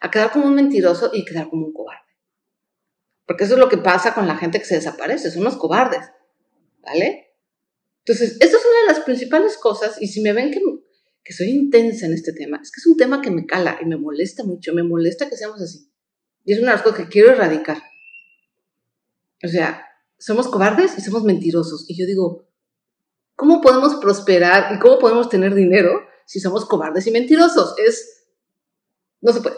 [0.00, 2.00] a quedar como un mentiroso y quedar como un cobarde.
[3.26, 6.10] Porque eso es lo que pasa con la gente que se desaparece, son los cobardes,
[6.82, 7.32] ¿vale?
[8.00, 10.60] Entonces, esta es una de las principales cosas, y si me ven que,
[11.22, 13.86] que soy intensa en este tema, es que es un tema que me cala y
[13.86, 15.90] me molesta mucho, me molesta que seamos así.
[16.44, 17.78] Y es una de las cosas que quiero erradicar.
[19.42, 19.86] O sea,
[20.18, 21.86] somos cobardes y somos mentirosos.
[21.88, 22.46] Y yo digo,
[23.34, 27.74] ¿cómo podemos prosperar y cómo podemos tener dinero si somos cobardes y mentirosos?
[27.78, 28.26] Es,
[29.22, 29.56] no se puede.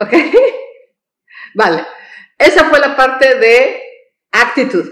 [0.00, 0.12] ¿Ok?
[1.54, 1.86] Vale.
[2.38, 3.80] Esa fue la parte de
[4.32, 4.90] Actitud.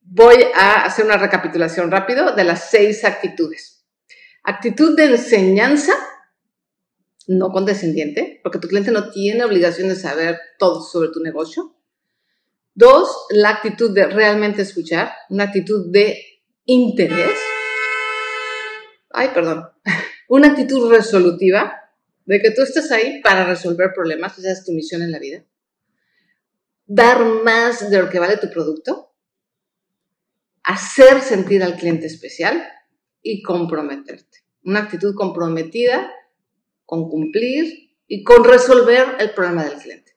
[0.00, 3.84] Voy a hacer una recapitulación rápido de las seis actitudes.
[4.44, 5.92] Actitud de enseñanza,
[7.26, 11.74] no condescendiente, porque tu cliente no tiene obligación de saber todo sobre tu negocio.
[12.74, 16.16] Dos, la actitud de realmente escuchar, una actitud de
[16.64, 17.36] interés.
[19.10, 19.68] Ay, perdón.
[20.28, 21.85] Una actitud resolutiva,
[22.26, 25.44] de que tú estés ahí para resolver problemas, esa es tu misión en la vida.
[26.86, 29.14] Dar más de lo que vale tu producto.
[30.64, 32.62] Hacer sentir al cliente especial
[33.22, 34.44] y comprometerte.
[34.64, 36.12] Una actitud comprometida
[36.84, 40.16] con cumplir y con resolver el problema del cliente.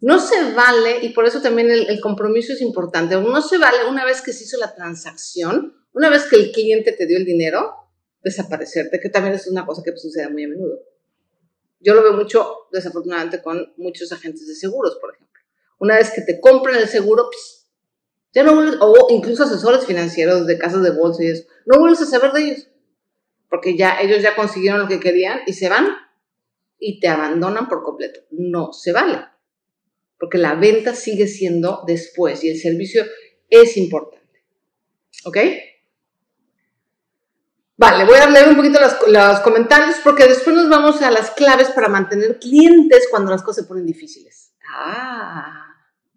[0.00, 4.04] No se vale, y por eso también el, compromiso es importante, no se vale una
[4.04, 7.74] vez que se hizo la transacción, una vez que el cliente te dio el dinero,
[8.22, 10.78] desaparecerte, que también es una cosa que sucede muy a menudo.
[11.80, 15.40] Yo lo veo mucho, desafortunadamente, con muchos agentes de seguros, por ejemplo.
[15.78, 17.68] Una vez que te compran el seguro, pues,
[18.32, 22.02] ya no vuelves, o incluso asesores financieros de casas de bolsa y eso, no vuelves
[22.02, 22.66] a saber de ellos
[23.48, 25.88] porque ya ellos ya consiguieron lo que querían y se van
[26.78, 28.20] y te abandonan por completo.
[28.30, 29.18] No se vale,
[30.18, 33.04] porque la venta sigue siendo después y el servicio
[33.48, 34.44] es importante.
[35.24, 35.38] ¿Ok?
[37.76, 41.30] Vale, voy a leer un poquito los, los, comentarios porque después nos vamos a las
[41.32, 44.52] claves para mantener clientes cuando las cosas se ponen difíciles.
[44.70, 45.66] Ah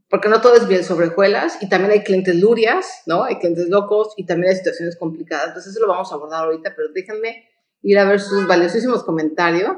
[0.10, 1.12] porque no todo es bien sobre
[1.62, 3.24] y también hay clientes lurias, ¿no?
[3.24, 5.50] Hay clientes locos y también hay situaciones complicadas.
[5.50, 7.48] Entonces eso lo vamos a abordar ahorita, pero déjenme
[7.84, 9.78] ir a ver sus valiosísimos comentarios.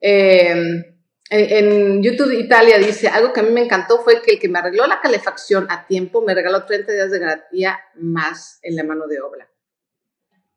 [0.00, 0.84] Em,
[1.28, 4.60] en, YouTube Italia dice, algo que a mí me encantó fue que el que me
[4.60, 9.08] arregló la calefacción a tiempo me regaló 30 días de garantía más en la mano
[9.08, 9.50] de obra.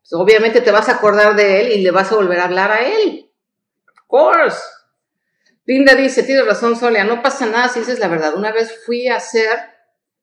[0.09, 2.71] Pues, obviamente te vas a acordar de él y le vas a volver a hablar
[2.71, 3.31] a él.
[3.87, 4.57] Of course.
[5.65, 8.35] Linda dice, tienes razón, Sonia, no pasa nada si dices la verdad.
[8.35, 9.55] Una vez fui a hacer,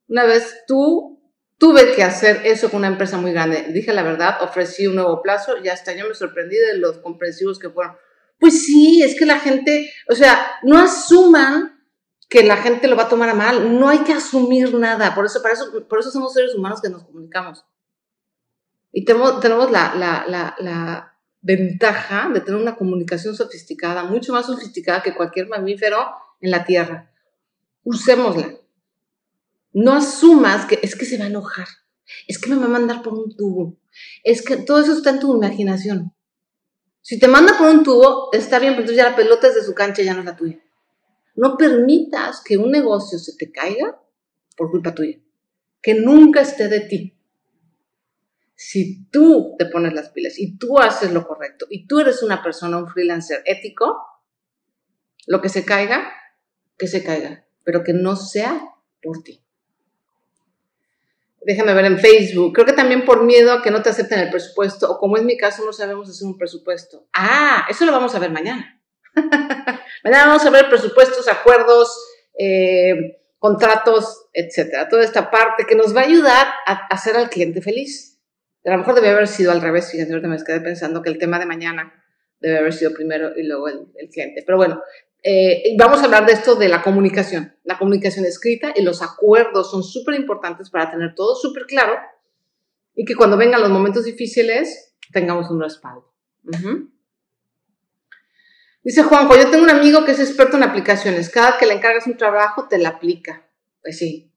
[0.08, 1.20] una vez tú,
[1.56, 3.66] tuve que hacer eso con una empresa muy grande.
[3.68, 7.60] Dije la verdad, ofrecí un nuevo plazo y hasta yo me sorprendí de los comprensivos
[7.60, 7.96] que fueron.
[8.40, 11.80] Pues sí, es que la gente, o sea, no asuman
[12.28, 13.78] que la gente lo va a tomar a mal.
[13.78, 15.14] No hay que asumir nada.
[15.14, 15.40] Por eso,
[15.88, 17.64] por eso somos seres humanos que nos comunicamos.
[18.96, 20.24] Y tenemos, tenemos la, la,
[20.58, 25.98] la, ventaja de tener una comunicación sofisticada, mucho más sofisticada que cualquier mamífero
[26.40, 27.12] en la Tierra.
[27.84, 28.54] Usémosla.
[29.74, 31.68] No asumas que es que se va a enojar,
[32.26, 33.76] es que me va a mandar por un tubo,
[34.24, 36.14] es que todo eso está en tu imaginación.
[37.02, 39.62] Si te manda por un tubo, está bien, pero entonces ya la pelota es de
[39.62, 40.58] su cancha, ya no es la tuya.
[41.34, 44.00] No permitas que un negocio se te caiga
[44.56, 45.18] por culpa tuya,
[45.82, 47.15] que nunca esté de ti
[48.56, 52.42] si tú te pones las pilas y tú haces lo correcto y tú eres una
[52.42, 54.02] persona, un freelancer ético,
[55.26, 56.10] lo que se caiga,
[56.78, 58.58] que se caiga, pero que no sea
[59.02, 59.42] por ti.
[61.42, 62.54] Déjame ver en Facebook.
[62.54, 65.22] Creo que también por miedo a que no te acepten el presupuesto, o como es
[65.22, 67.06] mi caso, no sabemos hacer un presupuesto.
[67.12, 68.82] Ah, eso lo vamos a ver mañana.
[70.02, 71.94] mañana vamos a ver presupuestos, acuerdos,
[72.38, 74.88] eh, contratos, etcétera.
[74.88, 78.15] Toda esta parte que nos va a ayudar a hacer al cliente feliz.
[78.66, 81.18] A lo mejor debe haber sido al revés, fíjense, ahorita me quedé pensando que el
[81.18, 82.04] tema de mañana
[82.40, 84.42] debe haber sido primero y luego el, cliente.
[84.44, 84.82] Pero bueno,
[85.22, 89.70] eh, vamos a hablar de esto de la comunicación, la comunicación escrita y los acuerdos
[89.70, 91.94] son súper importantes para tener todo súper claro
[92.94, 96.12] y que cuando vengan los momentos difíciles tengamos un respaldo.
[98.82, 101.28] Dice Juanjo, yo tengo un amigo que es experto en aplicaciones.
[101.28, 103.48] Cada que le encargas un trabajo, te la aplica.
[103.82, 104.32] Pues sí.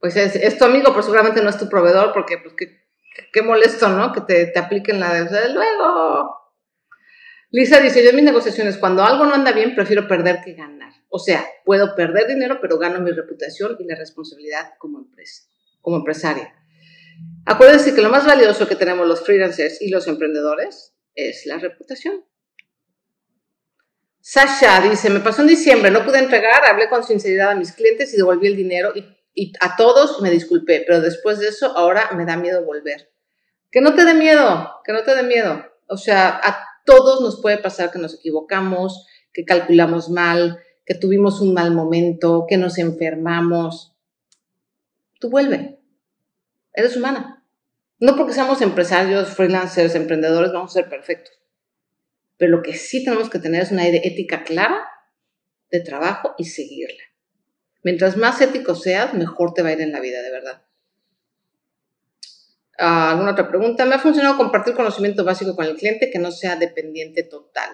[0.00, 2.87] Pues es, tu amigo, pero seguramente no es tu proveedor, porque pues, que
[3.32, 4.12] qué molesto, ¿no?
[4.12, 6.38] Que te, te apliquen la de luego.
[7.50, 10.92] Lisa dice, yo en mis negociaciones, cuando algo no anda bien, prefiero perder que ganar.
[11.08, 15.44] O sea, puedo perder dinero, pero gano mi reputación y la responsabilidad como empresa,
[15.80, 16.54] como empresaria.
[17.46, 22.24] Acuérdense que lo más valioso que tenemos los freelancers y los emprendedores es la reputación.
[24.20, 28.12] Sasha dice, me pasó en diciembre, no pude entregar, hablé con sinceridad a mis clientes
[28.12, 29.02] y devolví el dinero y
[29.38, 33.12] y a todos me disculpé, pero después de eso ahora me da miedo volver.
[33.70, 35.64] Que no te dé miedo, que no te dé miedo.
[35.86, 41.40] O sea, a todos nos puede pasar que nos equivocamos, que calculamos mal, que tuvimos
[41.40, 43.94] un mal momento, que nos enfermamos.
[45.20, 45.78] Tú vuelve.
[46.72, 47.44] Eres humana.
[48.00, 51.38] No porque seamos empresarios, freelancers, emprendedores, vamos a ser perfectos.
[52.38, 54.84] Pero lo que sí tenemos que tener es una ética clara
[55.70, 57.04] de trabajo y seguirla.
[57.82, 60.62] Mientras más ético seas, mejor te va a ir en la vida, de verdad.
[62.78, 63.84] Ah, ¿Alguna otra pregunta?
[63.84, 67.70] Me ha funcionado compartir conocimiento básico con el cliente que no sea dependiente total.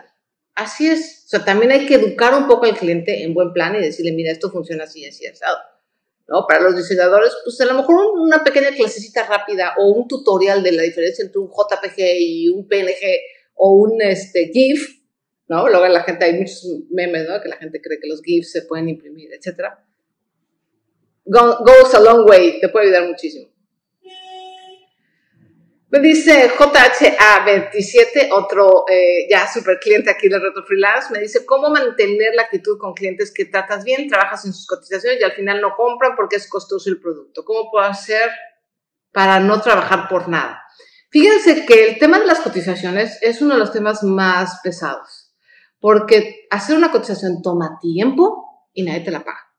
[0.55, 1.25] Así es.
[1.27, 4.13] O sea, también hay que educar un poco al cliente en buen plan y decirle,
[4.13, 5.41] mira, esto funciona así, así, así.
[6.29, 6.47] ¿no?
[6.47, 10.73] Para los diseñadores, pues a lo mejor una pequeña clasecita rápida o un tutorial de
[10.73, 13.21] la diferencia entre un JPG y un PNG
[13.55, 15.03] o un este, GIF,
[15.49, 15.69] ¿no?
[15.69, 17.41] Luego la gente, hay muchos memes, ¿no?
[17.43, 19.85] Que la gente cree que los GIFs se pueden imprimir, etcétera.
[21.25, 23.55] Goes a long way, te puede ayudar muchísimo.
[25.95, 31.71] Me dice JHA27, otro eh, ya super cliente aquí de Retro Freelance, me dice, ¿cómo
[31.71, 35.61] mantener la actitud con clientes que tratas bien, trabajas en sus cotizaciones y al final
[35.61, 37.45] no compran porque es costoso el producto?
[37.45, 38.29] ¿Cómo puedo hacer
[39.13, 40.65] para no trabajar por nada?
[41.11, 45.33] Fíjense que el tema de las cotizaciones es uno de los temas más pesados,
[45.79, 49.54] porque hacer una cotización toma tiempo y nadie te la paga.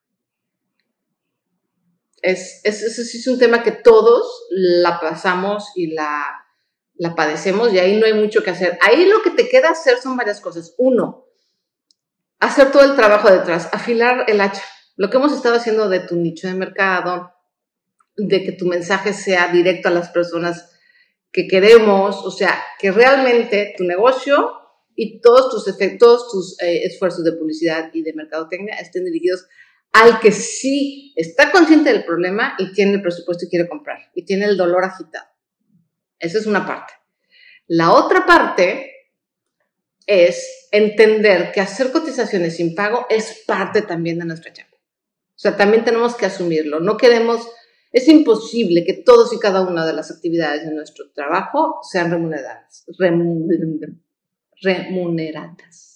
[2.25, 6.25] Es, es, es, un tema que todos la pasamos y la,
[6.95, 8.79] la padecemos y ahí no hay mucho que hacer.
[8.81, 10.73] Ahí lo que te queda hacer son varias cosas.
[10.79, 11.27] Uno,
[12.39, 14.63] hacer todo el trabajo detrás, afilar el hacha.
[14.95, 17.31] Lo que hemos estado haciendo de tu nicho de mercado,
[18.17, 20.71] de que tu mensaje sea directo a las personas
[21.31, 24.51] que queremos, o sea, que realmente tu negocio
[24.95, 29.45] y todos tus, efectos, tus eh, esfuerzos de publicidad y de mercadotecnia estén dirigidos
[29.95, 34.25] al que sí está consciente del problema y tiene el presupuesto y quiere comprar y
[34.25, 35.25] tiene el dolor agitado.
[36.19, 36.93] Esa es una parte.
[37.67, 38.91] La otra parte
[40.05, 44.75] es entender que hacer cotizaciones sin pago es parte también de nuestra chamba.
[44.75, 46.81] O sea, también tenemos que asumirlo.
[46.81, 47.47] No queremos,
[47.93, 52.83] es imposible que todos y cada una de las actividades de nuestro trabajo sean remuneradas.
[54.61, 55.94] Remuneradas.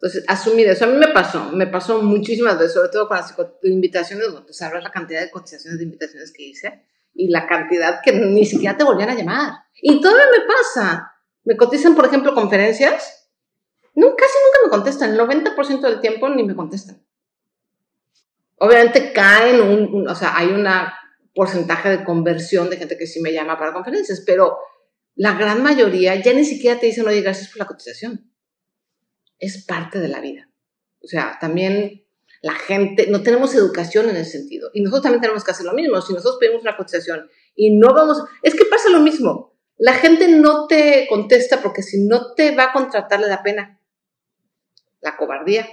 [0.00, 0.86] Entonces, asumir eso.
[0.86, 3.34] A mí me pasó, me pasó muchísimas veces, sobre todo con las
[3.64, 8.12] invitaciones, tú sabes la cantidad de cotizaciones de invitaciones que hice y la cantidad que
[8.14, 9.52] ni siquiera te volvían a llamar.
[9.74, 11.12] Y todavía me pasa.
[11.44, 13.28] Me cotizan, por ejemplo, conferencias.
[13.94, 15.10] No, casi nunca me contestan.
[15.10, 17.04] El 90% del tiempo ni me contestan.
[18.56, 20.66] Obviamente caen, un, o sea, hay un
[21.34, 24.60] porcentaje de conversión de gente que sí me llama para conferencias, pero
[25.14, 28.30] la gran mayoría ya ni siquiera te dicen, oye, gracias por la cotización
[29.40, 30.48] es parte de la vida.
[31.02, 32.04] O sea, también
[32.42, 34.70] la gente, no tenemos educación en ese sentido.
[34.72, 36.00] Y nosotros también tenemos que hacer lo mismo.
[36.00, 39.54] Si nosotros pedimos una cotización y no vamos, es que pasa lo mismo.
[39.76, 43.80] La gente no te contesta porque si no te va a contratar le da pena.
[45.00, 45.68] La cobardía.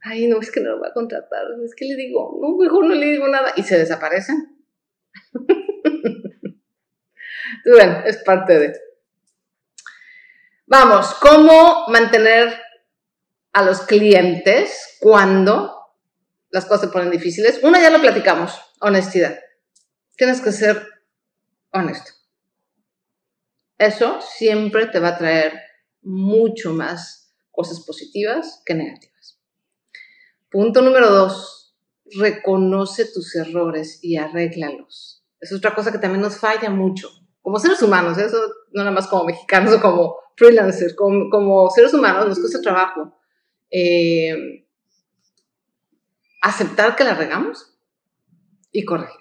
[0.00, 1.44] Ay, no, es que no lo va a contratar.
[1.64, 3.52] Es que le digo, no, mejor no le digo nada.
[3.56, 4.58] Y se desaparecen.
[7.64, 8.87] bueno, es parte de...
[10.70, 12.60] Vamos, ¿cómo mantener
[13.54, 15.74] a los clientes cuando
[16.50, 17.60] las cosas se ponen difíciles?
[17.62, 19.38] Una ya lo platicamos, honestidad.
[20.14, 20.86] Tienes que ser
[21.72, 22.10] honesto.
[23.78, 25.58] Eso siempre te va a traer
[26.02, 29.40] mucho más cosas positivas que negativas.
[30.50, 31.74] Punto número dos,
[32.18, 35.24] reconoce tus errores y arréglalos.
[35.40, 37.08] Es otra cosa que también nos falla mucho.
[37.40, 38.38] Como seres humanos, eso
[38.72, 43.18] no nada más como mexicanos o como freelancers, como, seres humanos, nos cuesta trabajo
[43.70, 44.64] eh,
[46.40, 47.76] aceptar que la regamos
[48.70, 49.18] y corregir.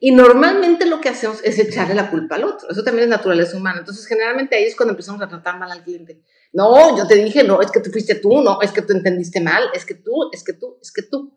[0.00, 2.68] Y normalmente lo que hacemos es echarle la culpa al otro.
[2.70, 3.80] Eso también es naturaleza humana.
[3.80, 6.22] Entonces, generalmente ahí es cuando empezamos a tratar mal al cliente.
[6.52, 9.40] No, yo te dije, no, es que tú fuiste tú, no, es que tú entendiste
[9.40, 11.36] mal, es que tú, es que tú, es que tú.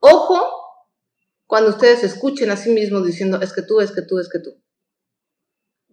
[0.00, 0.64] Ojo
[1.46, 4.38] cuando ustedes escuchen a sí mismos diciendo, es que tú, es que tú, es que
[4.38, 4.62] tú.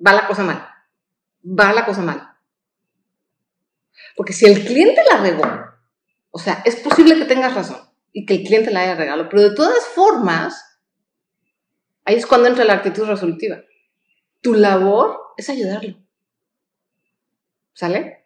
[0.05, 0.74] Va la cosa mal
[1.45, 2.36] va la cosa mal.
[4.15, 5.43] Porque si el cliente la regó,
[6.31, 7.77] o sea, es posible que tengas razón
[8.12, 10.79] y que el cliente la haya regalo, pero de todas formas,
[12.05, 13.58] ahí es cuando entra la actitud resolutiva.
[14.41, 15.97] Tu labor es ayudarlo.
[17.73, 18.23] ¿Sale?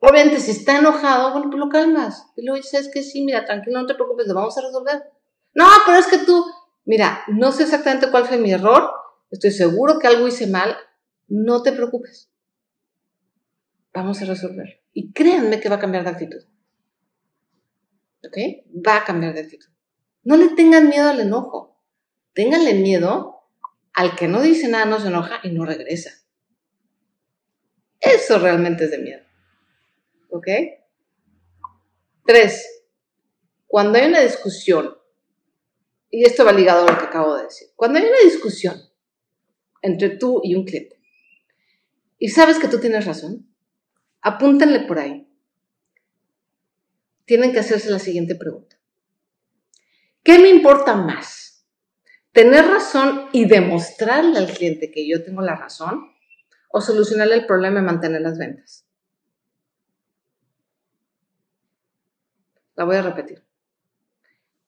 [0.00, 2.26] Obviamente, si está enojado, bueno, pues lo calmas.
[2.36, 5.02] Y luego dices que sí, mira, tranquilo, no te preocupes, lo vamos a resolver.
[5.54, 6.44] No, pero es que tú,
[6.84, 8.90] mira, no sé exactamente cuál fue mi error,
[9.30, 10.76] estoy seguro que algo hice mal,
[11.32, 12.30] no te preocupes.
[13.94, 14.82] Vamos a resolver.
[14.92, 16.42] Y créanme que va a cambiar de actitud.
[18.22, 18.36] ¿Ok?
[18.86, 19.70] Va a cambiar de actitud.
[20.24, 21.82] No le tengan miedo al enojo.
[22.34, 23.48] Ténganle miedo
[23.94, 26.10] al que no dice nada, no se enoja y no regresa.
[27.98, 29.22] Eso realmente es de miedo.
[30.28, 30.48] ¿Ok?
[32.26, 32.84] Tres,
[33.66, 34.96] cuando hay una discusión,
[36.10, 38.78] y esto va ligado a lo que acabo de decir, cuando hay una discusión
[39.80, 41.01] entre tú y un cliente,
[42.22, 43.52] y sabes que tú tienes razón,
[44.20, 45.28] apúntenle por ahí.
[47.24, 48.78] Tienen que hacerse la siguiente pregunta.
[50.22, 51.66] ¿Qué me importa más?
[52.30, 56.12] ¿Tener razón y demostrarle al cliente que yo tengo la razón?
[56.68, 58.86] ¿O solucionarle el problema y mantener las ventas?
[62.76, 63.44] La voy a repetir.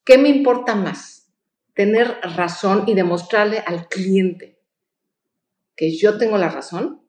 [0.02, 1.32] ¿qué me importa más?
[1.72, 4.60] Tener razón y demostrarle al cliente
[5.76, 7.03] que yo tengo la razón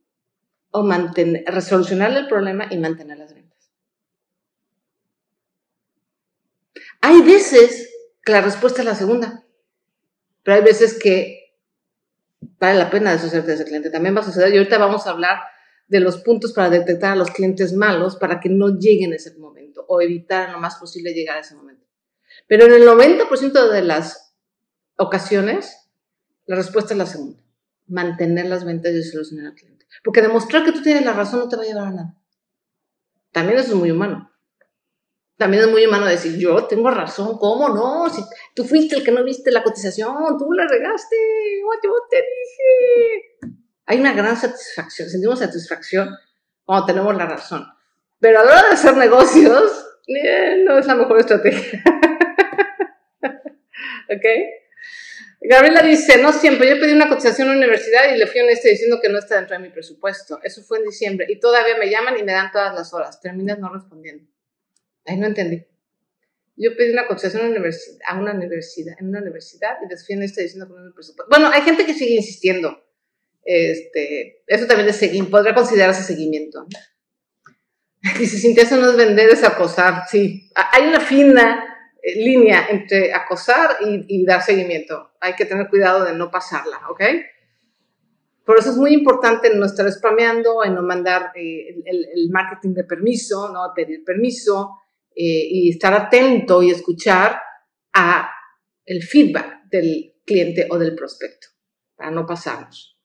[0.75, 3.71] o mantener, resolucionarle el problema y mantener las ventas.
[6.99, 7.89] Hay veces
[8.21, 9.45] que la respuesta es la segunda,
[10.43, 11.55] pero hay veces que
[12.59, 13.89] vale la pena deshacerte de ese cliente.
[13.89, 15.39] También va a suceder, y ahorita vamos a hablar
[15.87, 19.33] de los puntos para detectar a los clientes malos para que no lleguen a ese
[19.37, 21.85] momento o evitar lo más posible llegar a ese momento.
[22.47, 24.35] Pero en el 90% de las
[24.97, 25.89] ocasiones,
[26.47, 27.41] la respuesta es la segunda.
[27.87, 29.74] Mantener las ventas y solucionar al cliente.
[30.03, 32.15] Porque demostrar que tú tienes la razón no te va a llevar a nada.
[33.31, 34.31] También eso es muy humano.
[35.37, 38.09] También es muy humano decir, yo tengo razón, ¿cómo no?
[38.09, 38.23] Si
[38.55, 41.15] tú fuiste el que no viste la cotización, tú la regaste,
[41.83, 43.35] yo te dije
[43.85, 46.09] hay una gran satisfacción, sentimos satisfacción
[46.63, 47.65] cuando tenemos la razón.
[48.19, 51.83] Pero a la hora de hacer negocios, eh, no es la mejor estrategia.
[54.09, 54.25] ¿Ok?
[55.47, 58.49] Gabriela dice, no siempre, yo pedí una cotización a la universidad y le fui a
[58.49, 60.39] este diciendo que no está dentro de mi presupuesto.
[60.43, 63.19] Eso fue en diciembre y todavía me llaman y me dan todas las horas.
[63.21, 64.27] Terminas no respondiendo.
[65.05, 65.65] Ay, no entendí.
[66.57, 70.05] Yo pedí una cotización a una universidad, a una universidad en una universidad y les
[70.05, 71.29] fui a este diciendo que no es mi presupuesto.
[71.29, 72.81] Bueno, hay gente que sigue insistiendo.
[73.43, 76.65] Este, eso también es seguimiento, podría considerarse seguimiento.
[78.17, 80.03] Si Cintia, eso no es vender, es acosar.
[80.07, 81.74] Sí, hay una fina
[82.13, 85.11] línea entre acosar y, dar seguimiento.
[85.19, 87.01] Hay que tener cuidado de no pasarla, ¿ok?
[88.45, 92.83] Por eso es muy importante no estar spameando, en no mandar eh, el, marketing de
[92.83, 94.77] permiso, no pedir permiso
[95.15, 97.39] eh, y estar atento y escuchar
[97.93, 98.29] a
[98.85, 101.47] el feedback del cliente o del prospecto
[101.95, 102.99] para no pasarnos.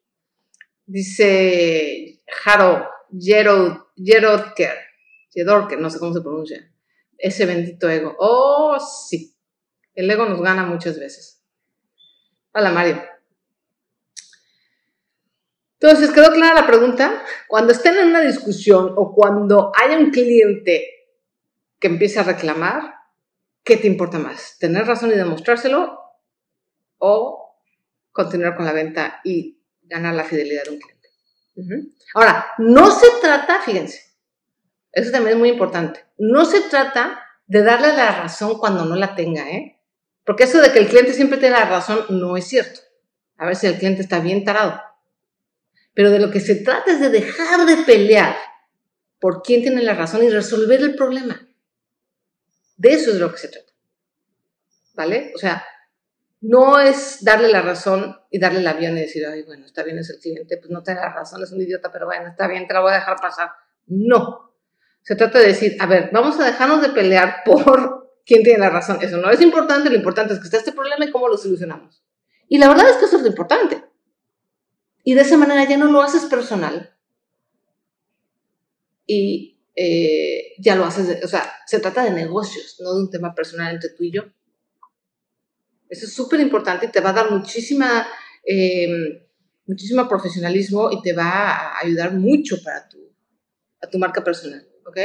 [0.84, 2.86] Dice Jaro
[3.18, 4.76] Jerodker,
[5.32, 6.70] Jedorker, no sé cómo se pronuncia.
[7.20, 8.16] Ese bendito ego.
[8.18, 9.34] Oh, sí.
[9.94, 11.42] El ego nos gana muchas veces.
[12.52, 13.02] Hola, Mario.
[15.78, 17.22] Entonces, ¿quedó clara la pregunta?
[17.48, 20.86] Cuando estén en una discusión o cuando haya un cliente
[21.78, 22.94] que empiece a reclamar,
[23.64, 24.58] ¿qué te importa más?
[24.58, 25.98] ¿Tener razón y demostrárselo
[26.98, 27.40] o
[28.12, 31.08] continuar con la venta y ganar la fidelidad de un cliente.
[32.14, 34.09] Ahora, no se trata, fíjense,
[34.92, 39.14] eso también es muy importante, no se trata de darle la razón cuando no la
[39.14, 39.80] tenga, ¿eh?
[40.24, 42.80] Porque eso de que el cliente siempre tiene la razón no es cierto.
[43.36, 44.80] A ver si el cliente está bien tarado.
[45.94, 48.36] Pero de lo que se trata es de dejar de pelear
[49.18, 51.48] por quién tiene la razón y resolver el problema.
[52.76, 53.72] De eso es lo que se trata.
[54.94, 55.32] ¿Vale?
[55.34, 55.64] O sea,
[56.40, 59.98] no es darle la razón y darle el avión y decir, ay, bueno, está bien,
[59.98, 62.66] es el cliente, pues no tiene la razón, es un idiota, pero bueno, está bien,
[62.66, 63.50] te la voy a dejar pasar.
[63.86, 64.49] No.
[65.02, 68.70] Se trata de decir, a ver, vamos a dejarnos de pelear por quién tiene la
[68.70, 68.98] razón.
[69.00, 72.02] Eso no es importante, lo importante es que está este problema y cómo lo solucionamos.
[72.48, 73.84] Y la verdad es que eso es lo importante.
[75.04, 76.94] Y de esa manera ya no lo haces personal.
[79.06, 83.34] Y eh, ya lo haces, o sea, se trata de negocios, no de un tema
[83.34, 84.24] personal entre tú y yo.
[85.88, 88.06] Eso es súper importante y te va a dar muchísima,
[88.44, 89.26] eh,
[89.66, 92.98] muchísimo profesionalismo y te va a ayudar mucho para tu,
[93.80, 94.98] a tu marca personal, ¿ok?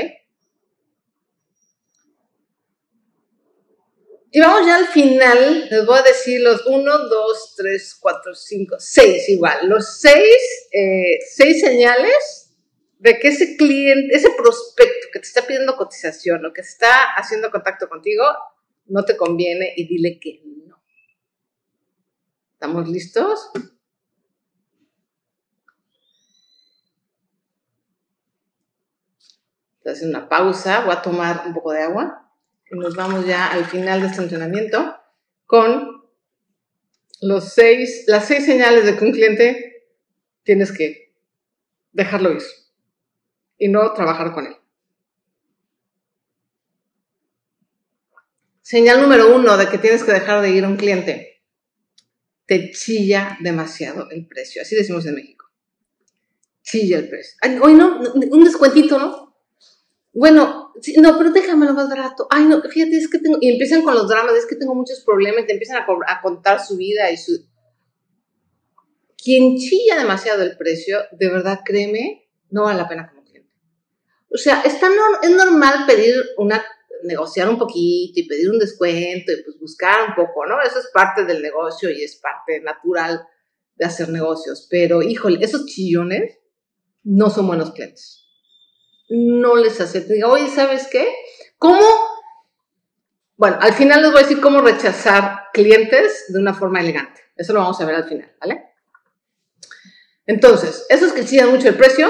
[4.31, 8.75] Y vamos ya al final, les voy a decir los 1, 2, 3, 4, 5,
[8.77, 10.15] 6 igual, los 6
[10.71, 12.51] eh, seis señales
[12.99, 17.49] de que ese cliente, ese prospecto que te está pidiendo cotización o que está haciendo
[17.49, 18.25] contacto contigo,
[18.87, 20.41] no te conviene y dile que
[22.53, 23.51] ¿Estamos listos?
[29.85, 32.27] Entonces, una pausa, voy a tomar un poco de agua
[32.71, 34.97] y nos vamos ya al final de este entrenamiento
[35.45, 36.03] con
[37.21, 39.85] los seis, las seis señales de que un cliente
[40.41, 41.13] tienes que
[41.91, 42.41] dejarlo ir
[43.59, 44.55] y no trabajar con él.
[48.61, 51.43] Señal número uno de que tienes que dejar de ir a un cliente
[52.47, 54.63] te chilla demasiado el precio.
[54.63, 55.45] Así decimos en México.
[56.63, 57.37] Chilla el precio.
[57.61, 59.24] hoy no, un descuentito, ¿no?
[60.15, 62.25] Bueno, no, pero déjamelo más barato.
[62.29, 63.37] Ay, no, fíjate, es que tengo.
[63.41, 66.21] Y empiezan con los dramas, es que tengo muchos problemas, y te empiezan a, a
[66.21, 67.45] contar su vida y su.
[69.21, 73.51] Quien chilla demasiado el precio, de verdad, créeme, no vale la pena como cliente.
[74.31, 74.87] O sea, está
[75.21, 76.63] es normal pedir una
[77.03, 80.61] negociar un poquito y pedir un descuento y pues buscar un poco, ¿no?
[80.61, 83.27] Eso es parte del negocio y es parte natural
[83.75, 84.65] de hacer negocios.
[84.69, 86.37] Pero, híjole, esos chillones
[87.03, 88.24] no son buenos clientes.
[89.09, 90.01] No les hace.
[90.01, 91.07] Diga, oye, ¿sabes qué?
[91.57, 91.85] ¿Cómo?
[93.37, 97.21] Bueno, al final les voy a decir cómo rechazar clientes de una forma elegante.
[97.35, 98.63] Eso lo vamos a ver al final, ¿vale?
[100.25, 102.09] Entonces, esos que exigen mucho el precio,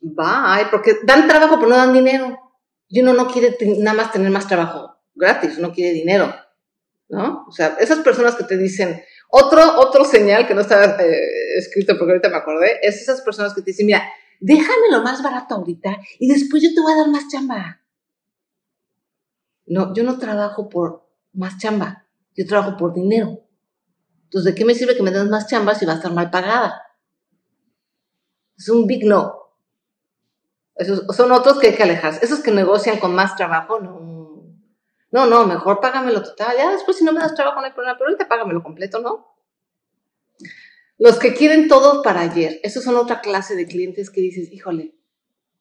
[0.00, 2.38] bye, porque dan trabajo pero no dan dinero.
[2.88, 6.34] Y uno no quiere nada más tener más trabajo gratis, no quiere dinero,
[7.08, 7.44] ¿no?
[7.48, 11.96] O sea, esas personas que te dicen, otro, otro señal que no estaba eh, escrito
[11.96, 14.02] porque ahorita me acordé, es esas personas que te dicen, mira,
[14.44, 17.80] déjame lo más barato ahorita y después yo te voy a dar más chamba.
[19.66, 22.04] No, yo no trabajo por más chamba,
[22.36, 23.40] yo trabajo por dinero.
[24.24, 26.30] Entonces, ¿de qué me sirve que me den más chamba si va a estar mal
[26.30, 26.82] pagada?
[28.58, 29.34] Es un big no.
[30.74, 32.22] Esos son otros que hay que alejarse.
[32.22, 34.04] Esos que negocian con más trabajo, no.
[35.10, 36.54] No, no, mejor págamelo total.
[36.58, 39.33] Ya después, si no me das trabajo, no hay problema, pero ahorita págamelo completo, ¿no?
[40.98, 42.60] Los que quieren todo para ayer.
[42.62, 44.94] Esos son otra clase de clientes que dices, híjole,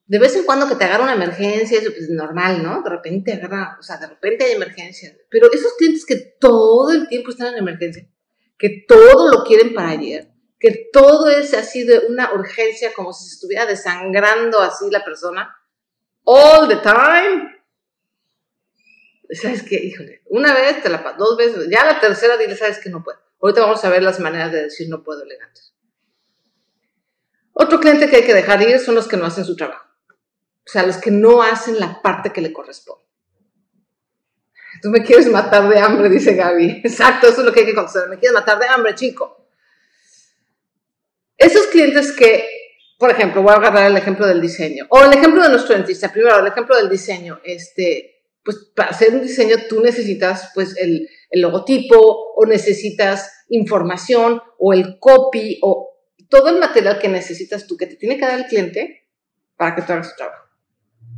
[0.05, 2.83] de vez en cuando que te agarra una emergencia, eso pues es normal, ¿no?
[2.83, 5.15] De repente agarra, o sea, de repente hay emergencia.
[5.29, 8.07] Pero esos clientes que todo el tiempo están en emergencia,
[8.57, 10.29] que todo lo quieren para ayer,
[10.59, 15.55] que todo es así de una urgencia, como si se estuviera desangrando así la persona,
[16.23, 17.63] all the time.
[19.31, 19.75] ¿Sabes qué?
[19.75, 23.19] Híjole, una vez, te la dos veces, ya la tercera dile, ¿sabes que No puedo.
[23.43, 25.73] Ahorita vamos a ver las maneras de decir no puedo elegantes.
[27.51, 29.85] Otro cliente que hay que dejar ir son los que no hacen su trabajo.
[30.65, 33.03] O sea, los que no hacen la parte que le corresponde.
[34.81, 36.81] Tú me quieres matar de hambre, dice Gaby.
[36.85, 38.07] Exacto, eso es lo que hay que contestar.
[38.07, 39.45] Me quieres matar de hambre, chico.
[41.37, 42.47] Esos clientes que,
[42.97, 46.09] por ejemplo, voy a agarrar el ejemplo del diseño, o el ejemplo de nuestro dentista,
[46.13, 48.12] primero el ejemplo del diseño, este,
[48.43, 54.73] pues para hacer un diseño tú necesitas pues el, el logotipo o necesitas información o
[54.73, 55.89] el copy o
[56.29, 59.09] todo el material que necesitas tú que te tiene que dar el cliente
[59.55, 60.43] para que tú hagas tu trabajo.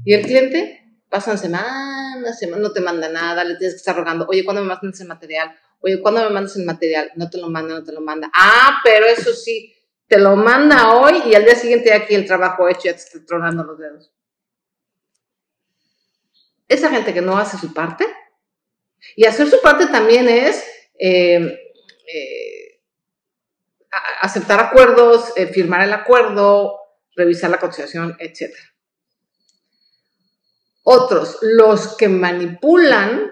[0.04, 4.26] Y el cliente pasan semanas, semanas, no te manda nada, le tienes que estar rogando,
[4.30, 5.56] oye, ¿cuándo me mandas el material?
[5.80, 7.12] Oye, ¿cuándo me mandas el material?
[7.16, 8.30] No te lo manda, no te lo manda.
[8.34, 9.74] Ah, pero eso sí,
[10.08, 13.26] te lo manda hoy y al día siguiente aquí el trabajo hecho ya te está
[13.26, 14.15] tronando los dedos.
[16.68, 18.06] Esa gente que no hace su parte,
[19.16, 20.64] y hacer su parte también es
[21.00, 22.82] eh, eh,
[24.22, 26.80] aceptar acuerdos, eh, firmar el acuerdo,
[27.16, 28.54] revisar la cotización, etc.
[30.84, 33.32] Otros, los que manipulan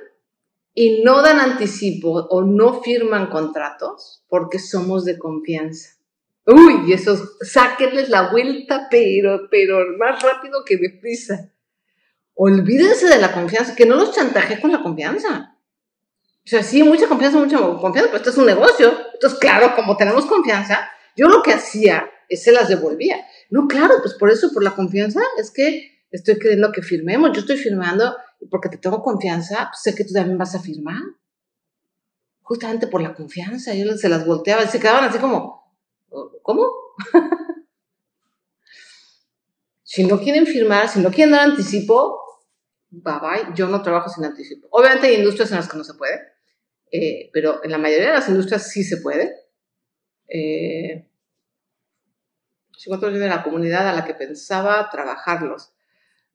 [0.73, 5.97] y no dan anticipo o no firman contratos porque somos de confianza.
[6.45, 11.52] Uy, esos, sáquenles la vuelta, pero, pero más rápido que deprisa.
[12.35, 15.57] Olvídense de la confianza, que no los chantaje con la confianza.
[16.45, 18.93] O sea, sí, mucha confianza, mucha confianza, pero esto es un negocio.
[19.13, 23.25] Entonces, claro, como tenemos confianza, yo lo que hacía es se las devolvía.
[23.49, 27.31] No, claro, pues por eso, por la confianza, es que estoy queriendo que firmemos.
[27.33, 28.15] Yo estoy firmando
[28.49, 31.01] porque te tengo confianza, pues sé que tú también vas a firmar.
[32.41, 35.63] Justamente por la confianza, yo se las volteaba y se quedaban así como,
[36.43, 36.67] ¿Cómo?
[39.93, 42.19] si no quieren firmar, si no quieren dar anticipo,
[42.89, 44.67] bye bye, yo no trabajo sin anticipo.
[44.71, 46.19] Obviamente hay industrias en las que no se puede,
[46.91, 49.35] eh, pero en la mayoría de las industrias sí se puede.
[50.27, 51.07] Eh,
[52.75, 55.73] si de la comunidad a la que pensaba trabajarlos.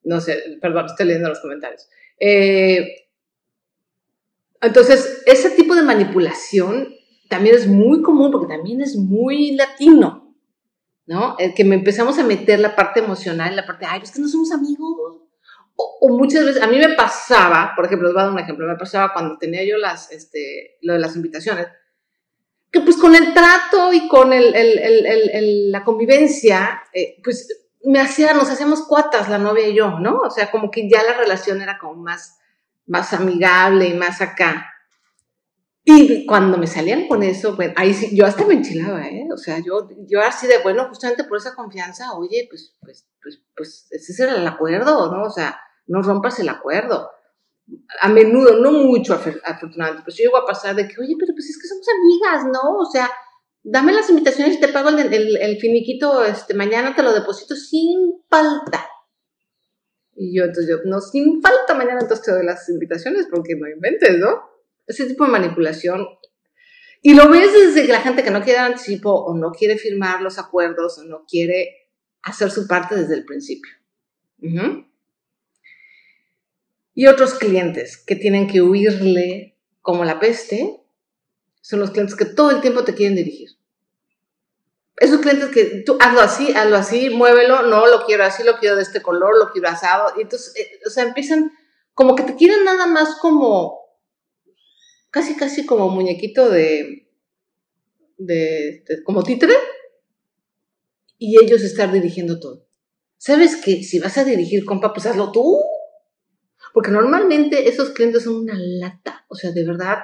[0.05, 1.89] No sé, perdón, estoy leyendo los comentarios.
[2.21, 3.09] Eh,
[4.61, 6.95] entonces, ese tipo de manipulación
[7.29, 10.28] también es muy común porque también es muy latino,
[11.09, 11.37] ¿no?
[11.39, 14.29] El que me empezamos a meter la parte emocional, la parte, ay, es que no
[14.29, 15.23] somos amigos.
[15.75, 18.67] O, muchas veces, a mí me pasaba, por ejemplo, les voy a dar un ejemplo,
[18.67, 21.69] me pasaba cuando tenía yo las, este, lo de las invitaciones,
[22.71, 27.49] que pues con el trato y con el, el, el, la convivencia, eh, pues
[27.85, 30.19] me nos hacíamos cuatas la novia y yo, ¿no?
[30.19, 32.39] O sea, como que ya la relación era como más,
[32.87, 34.75] más amigable y más acá.
[35.91, 39.27] Y cuando me salían con eso, bueno, ahí sí, yo hasta me enchilaba, ¿eh?
[39.33, 43.43] O sea, yo, yo así de, bueno, justamente por esa confianza, oye, pues, pues, pues,
[43.57, 45.23] pues, ese era el acuerdo, ¿no?
[45.23, 47.09] O sea, no rompas el acuerdo.
[48.03, 51.49] A menudo, no mucho, afortunadamente, pues yo llego a pasar de que, oye, pero pues
[51.49, 52.77] es que somos amigas, ¿no?
[52.81, 53.11] O sea,
[53.63, 57.57] dame las invitaciones y te pago el, el, el finiquito, este, mañana te lo deposito
[57.57, 58.87] sin falta.
[60.15, 63.67] Y yo, entonces yo, no, sin falta, mañana entonces te doy las invitaciones porque no
[63.67, 64.48] inventes, ¿no?
[64.89, 66.07] Ese tipo de manipulación.
[67.03, 70.39] Y lo ves desde la gente que no quiere anticipo o no quiere firmar los
[70.39, 71.91] acuerdos o no quiere
[72.23, 73.71] hacer su parte desde el principio.
[76.95, 80.81] Y otros clientes que tienen que huirle como la peste
[81.61, 83.51] son los clientes que todo el tiempo te quieren dirigir.
[84.97, 88.75] Esos clientes que tú hazlo así, hazlo así, muévelo, no lo quiero así, lo quiero
[88.75, 90.13] de este color, lo quiero asado.
[90.19, 91.53] Y entonces, eh, o sea, empiezan
[91.95, 93.79] como que te quieren nada más como,
[95.11, 97.09] casi, casi como muñequito de,
[98.17, 99.55] de, como títere,
[101.19, 102.67] y ellos estar dirigiendo todo.
[103.17, 105.61] ¿Sabes que si vas a dirigir, compa, pues hazlo tú?
[106.73, 109.99] Porque normalmente esos clientes son una lata, o sea, de verdad,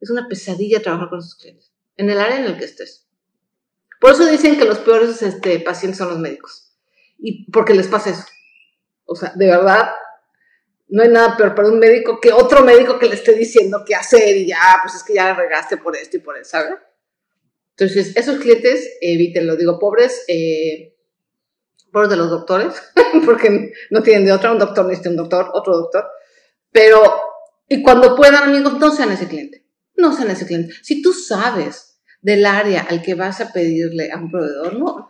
[0.00, 3.08] es una pesadilla trabajar con esos clientes, en el área en el que estés.
[4.00, 6.72] Por eso dicen que los peores este, pacientes son los médicos.
[7.18, 8.24] Y porque les pasa eso.
[9.04, 9.90] O sea, de verdad,
[10.88, 13.94] no hay nada peor para un médico que otro médico que le esté diciendo qué
[13.94, 16.74] hacer y ya, pues es que ya regaste por esto y por eso, ¿sabes?
[17.78, 19.56] Entonces, esos clientes, evítenlo.
[19.56, 20.96] Digo, pobres, eh,
[21.92, 22.74] pobres de los doctores,
[23.24, 26.06] porque no tienen de otra, un doctor necesita un doctor, otro doctor.
[26.72, 27.00] Pero,
[27.68, 29.64] y cuando puedan, amigos, no sean ese cliente.
[29.94, 30.74] No sean ese cliente.
[30.82, 35.08] Si tú sabes del área al que vas a pedirle a un proveedor, no,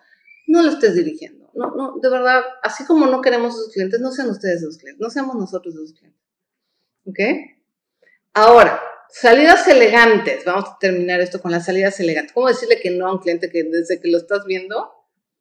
[0.48, 1.37] no lo estés dirigiendo.
[1.58, 5.00] No, no, de verdad, así como no queremos esos clientes, no sean ustedes esos clientes,
[5.00, 6.22] no seamos nosotros esos clientes.
[7.04, 7.18] ¿Ok?
[8.32, 10.44] Ahora, salidas elegantes.
[10.44, 12.32] Vamos a terminar esto con las salidas elegantes.
[12.32, 14.78] ¿Cómo decirle que no a un cliente que desde que lo estás viendo?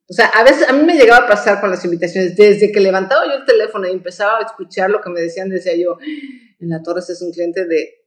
[0.09, 2.79] O sea, a veces a mí me llegaba a pasar con las invitaciones, desde que
[2.79, 6.69] levantaba yo el teléfono y empezaba a escuchar lo que me decían, decía yo, en
[6.69, 8.05] la torre este es un cliente de,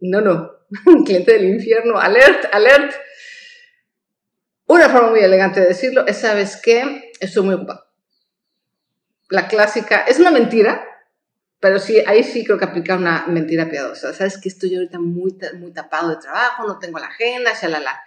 [0.00, 0.50] no, no,
[0.86, 2.92] un cliente del infierno, alert, alert.
[4.66, 7.11] Una forma muy elegante de decirlo es, ¿sabes qué?
[7.22, 7.86] Estoy muy ocupado.
[9.30, 10.84] La clásica, es una mentira,
[11.60, 14.12] pero sí, ahí sí creo que aplica una mentira piadosa.
[14.12, 18.02] Sabes que estoy ahorita muy, muy tapado de trabajo, no tengo la agenda, shalala.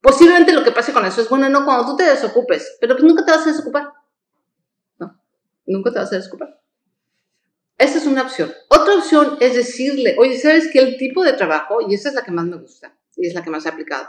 [0.00, 3.04] Posiblemente lo que pase con eso es, bueno, no, cuando tú te desocupes, pero pues
[3.04, 3.92] nunca te vas a desocupar.
[4.98, 5.16] No,
[5.64, 6.60] nunca te vas a desocupar.
[7.78, 8.52] Esa es una opción.
[8.68, 10.80] Otra opción es decirle, oye, ¿sabes qué?
[10.80, 13.44] El tipo de trabajo, y esa es la que más me gusta, y es la
[13.44, 14.08] que más he aplicado,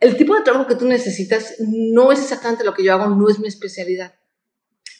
[0.00, 3.28] el tipo de trabajo que tú necesitas no es exactamente lo que yo hago, no
[3.28, 4.14] es mi especialidad.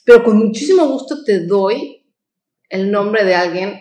[0.05, 2.07] Pero con muchísimo gusto te doy
[2.69, 3.81] el nombre de alguien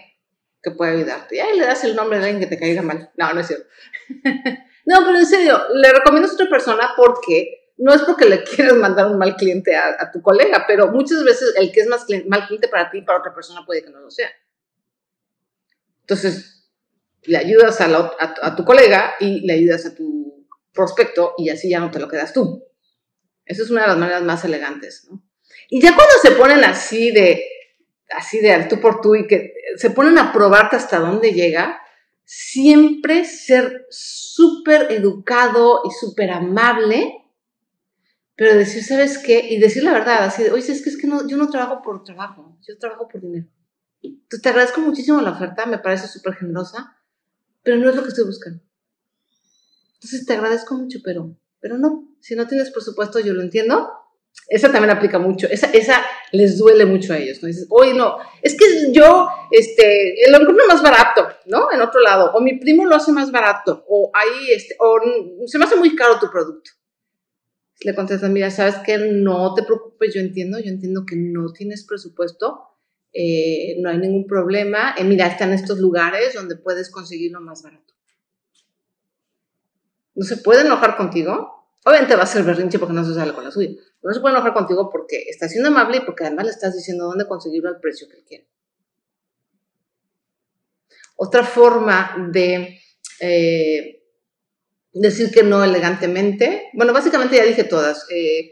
[0.61, 1.35] que puede ayudarte.
[1.35, 3.11] Y ahí le das el nombre de alguien que te caiga mal.
[3.17, 3.67] No, no es cierto.
[4.85, 8.75] no, pero en serio, le recomiendo a otra persona porque no es porque le quieras
[8.75, 12.47] mandar un mal cliente a, tu colega, pero muchas veces el que es más mal
[12.47, 14.29] cliente para ti, para otra persona puede que no lo sea.
[16.01, 16.69] Entonces,
[17.23, 20.18] le ayudas a, a tu colega y le ayudas a tu
[20.73, 22.63] prospecto y así ya no te lo quedas tú.
[23.45, 25.23] Esa es una de las maneras más elegantes, ¿no?
[25.69, 27.43] Y ya cuando se ponen así de,
[28.09, 31.79] así de al tú por tú y que se ponen a probarte hasta dónde llega,
[32.25, 37.13] siempre ser súper educado y súper amable,
[38.35, 39.47] pero decir, ¿sabes qué?
[39.49, 41.81] Y decir la verdad, así de, oye, es que, es que no, yo no trabajo
[41.81, 43.47] por trabajo, yo trabajo por dinero.
[44.01, 46.97] Entonces te agradezco muchísimo la oferta, me parece súper generosa,
[47.63, 48.61] pero no es lo que estoy buscando.
[50.01, 53.89] Entonces te agradezco mucho, pero, pero no, si no tienes presupuesto, yo lo entiendo.
[54.47, 57.47] Esa también aplica mucho, esa, esa les duele mucho a ellos, ¿no?
[57.47, 61.71] Dices, oye, no, es que yo, este, lo encuentro más barato, ¿no?
[61.71, 64.99] En otro lado, o mi primo lo hace más barato, o ahí, este, o
[65.45, 66.71] se me hace muy caro tu producto.
[67.81, 68.97] Le contestan, mira, ¿sabes qué?
[68.97, 72.59] No te preocupes, yo entiendo, yo entiendo que no tienes presupuesto,
[73.11, 74.95] eh, no hay ningún problema.
[74.97, 77.98] Eh, mira, están estos lugares donde puedes conseguirlo más barato
[80.19, 81.65] no se puede enojar contigo.
[81.85, 83.69] Obviamente va a ser berrinche porque no se sale con la suya.
[84.03, 87.05] no se puede enojar contigo porque está siendo amable y porque además le estás diciendo
[87.05, 88.49] dónde conseguirlo al precio que quiere.
[91.15, 92.79] Otra forma de
[93.21, 94.03] eh,
[94.91, 98.05] decir que no elegantemente, bueno, básicamente ya dije todas.
[98.11, 98.51] Eh,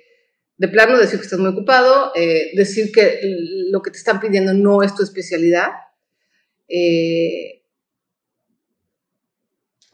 [0.55, 3.19] de plano, decir que estás muy ocupado, eh, decir que
[3.69, 5.67] lo que te están pidiendo no es tu especialidad.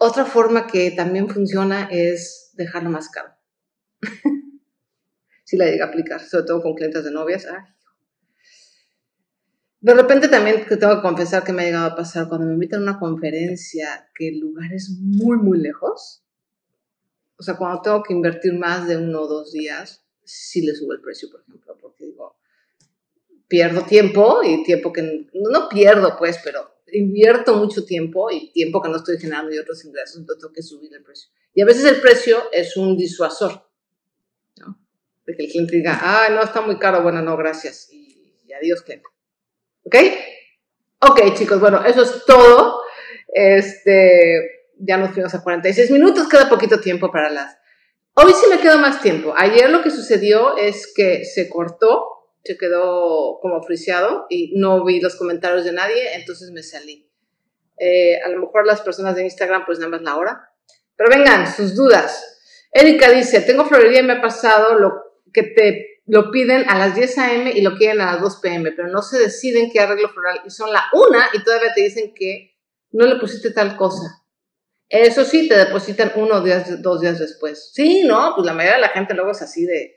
[0.05, 3.29] Otra forma que también funciona es dejarlo más caro.
[5.45, 7.47] si la llega a aplicar, sobre todo con clientes de novias.
[9.79, 12.53] De repente también te tengo que confesar que me ha llegado a pasar cuando me
[12.53, 16.21] invitan a una conferencia que el lugar es muy, muy lejos.
[17.37, 20.91] O sea, cuando tengo que invertir más de uno o dos días, sí le subo
[20.91, 22.35] el precio, por ejemplo, porque digo,
[23.47, 28.89] pierdo tiempo y tiempo que no pierdo, pues, pero invierto mucho tiempo y tiempo que
[28.89, 31.29] no estoy generando y otros ingresos, entonces tengo que subir el precio.
[31.53, 33.67] Y a veces el precio es un disuasor,
[34.57, 34.79] ¿no?
[35.25, 38.81] De que el cliente diga, ah, no, está muy caro, bueno, no, gracias, y, adiós,
[38.81, 39.05] cliente.
[39.83, 39.95] ¿Ok?
[40.99, 42.81] Ok, chicos, bueno, eso es todo.
[43.27, 47.57] Este, ya nos fuimos a 46 minutos, queda poquito tiempo para las...
[48.13, 49.33] Hoy sí me quedó más tiempo.
[49.35, 54.99] Ayer lo que sucedió es que se cortó se quedó como friseado y no vi
[54.99, 57.09] los comentarios de nadie, entonces me salí.
[57.77, 60.49] Eh, a lo mejor las personas de Instagram pues nada más la hora.
[60.95, 62.39] Pero vengan, sus dudas.
[62.71, 64.91] Erika dice, tengo florería y me ha pasado lo
[65.31, 67.51] que te lo piden a las 10 a.m.
[67.51, 70.49] y lo quieren a las 2 p.m., pero no se deciden qué arreglo floral y
[70.49, 72.57] son la una y todavía te dicen que
[72.91, 74.23] no le pusiste tal cosa.
[74.89, 77.71] Eso sí, te depositan uno o dos días después.
[77.73, 79.95] Sí, no, pues la mayoría de la gente luego es así de,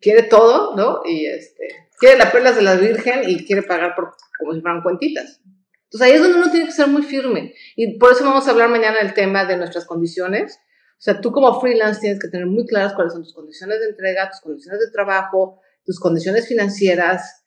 [0.00, 1.00] quiere todo, ¿no?
[1.04, 4.82] Y este, quiere las perlas de la Virgen y quiere pagar por como si fueran
[4.82, 5.40] cuentitas.
[5.84, 7.54] Entonces ahí es donde uno tiene que ser muy firme.
[7.74, 10.60] Y por eso vamos a hablar mañana del tema de nuestras condiciones.
[10.92, 13.86] O sea, tú como freelance tienes que tener muy claras cuáles son tus condiciones de
[13.86, 17.44] entrega, tus condiciones de trabajo, tus condiciones financieras,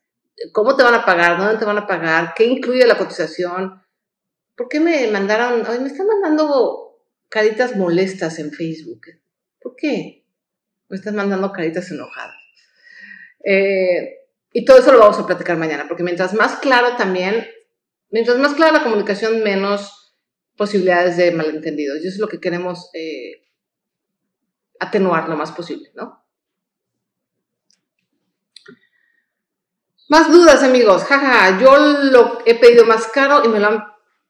[0.54, 3.82] cómo te van a pagar, dónde te van a pagar, qué incluye la cotización.
[4.56, 7.00] ¿Por qué me mandaron, ay, me están mandando
[7.30, 9.02] caritas molestas en Facebook?
[9.62, 10.26] ¿Por qué?
[10.90, 12.41] Me están mandando caritas enojadas.
[13.44, 14.18] Eh,
[14.54, 17.48] y todo eso lo vamos a platicar mañana, porque mientras más claro también
[18.12, 20.14] mientras más clara la comunicación, menos
[20.56, 21.98] posibilidades de malentendidos.
[21.98, 23.48] Y eso es lo que queremos eh,
[24.80, 26.22] atenuar lo más posible, ¿no?
[30.10, 31.06] Más dudas, amigos.
[31.06, 33.84] Jaja, yo lo he pedido más caro y me lo han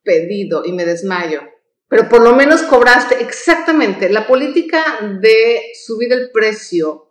[0.03, 1.41] pedido y me desmayo.
[1.87, 7.10] Pero por lo menos cobraste exactamente la política de subir el precio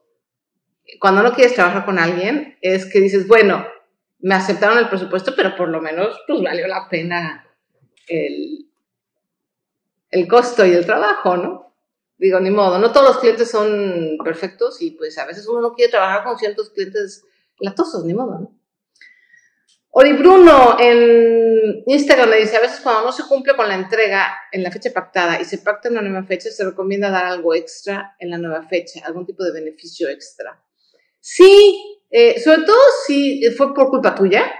[0.98, 3.66] cuando no quieres trabajar con alguien es que dices, bueno,
[4.20, 7.46] me aceptaron el presupuesto, pero por lo menos pues valió la pena
[8.08, 8.68] el,
[10.10, 11.74] el costo y el trabajo, ¿no?
[12.18, 15.74] Digo, ni modo, no todos los clientes son perfectos y pues a veces uno no
[15.74, 17.24] quiere trabajar con ciertos clientes
[17.58, 18.60] latosos, ni modo, ¿no?
[19.92, 24.38] Ori Bruno en Instagram me dice, a veces cuando no se cumple con la entrega
[24.52, 27.54] en la fecha pactada y se pacta en una nueva fecha, se recomienda dar algo
[27.54, 30.62] extra en la nueva fecha, algún tipo de beneficio extra.
[31.20, 34.50] Sí, eh, sobre todo si fue por culpa tuya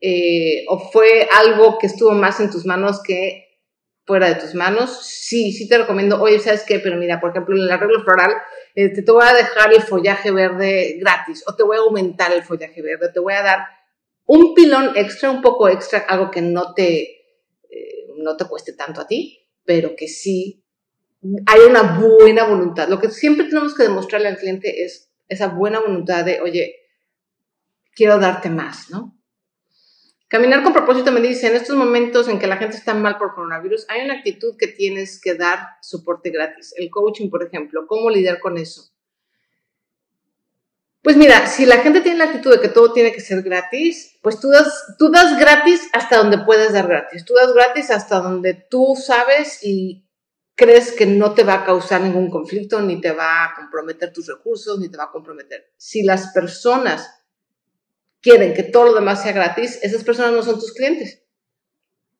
[0.00, 3.44] eh, o fue algo que estuvo más en tus manos que
[4.04, 6.78] fuera de tus manos, sí, sí te recomiendo, oye, ¿sabes qué?
[6.78, 8.32] Pero mira, por ejemplo, en el arreglo floral,
[8.74, 12.42] este, te voy a dejar el follaje verde gratis o te voy a aumentar el
[12.42, 13.60] follaje verde, te voy a dar
[14.26, 17.00] un pilón extra, un poco extra, algo que no te,
[17.70, 20.62] eh, no te cueste tanto a ti, pero que sí
[21.46, 22.88] hay una buena voluntad.
[22.88, 26.76] Lo que siempre tenemos que demostrarle al cliente es esa buena voluntad de, oye,
[27.94, 29.18] quiero darte más, ¿no?
[30.28, 33.34] Caminar con propósito me dice, en estos momentos en que la gente está mal por
[33.34, 36.74] coronavirus, hay una actitud que tienes que dar soporte gratis.
[36.76, 38.90] El coaching, por ejemplo, ¿cómo lidiar con eso?
[41.02, 44.18] Pues mira, si la gente tiene la actitud de que todo tiene que ser gratis,
[44.22, 47.26] pues tú das, tú das gratis hasta donde puedes dar gratis.
[47.26, 50.08] Tú das gratis hasta donde tú sabes y
[50.54, 54.26] crees que no te va a causar ningún conflicto, ni te va a comprometer tus
[54.26, 55.72] recursos, ni te va a comprometer.
[55.76, 57.24] Si las personas
[58.20, 61.22] quieren que todo lo demás sea gratis, esas personas no son tus clientes.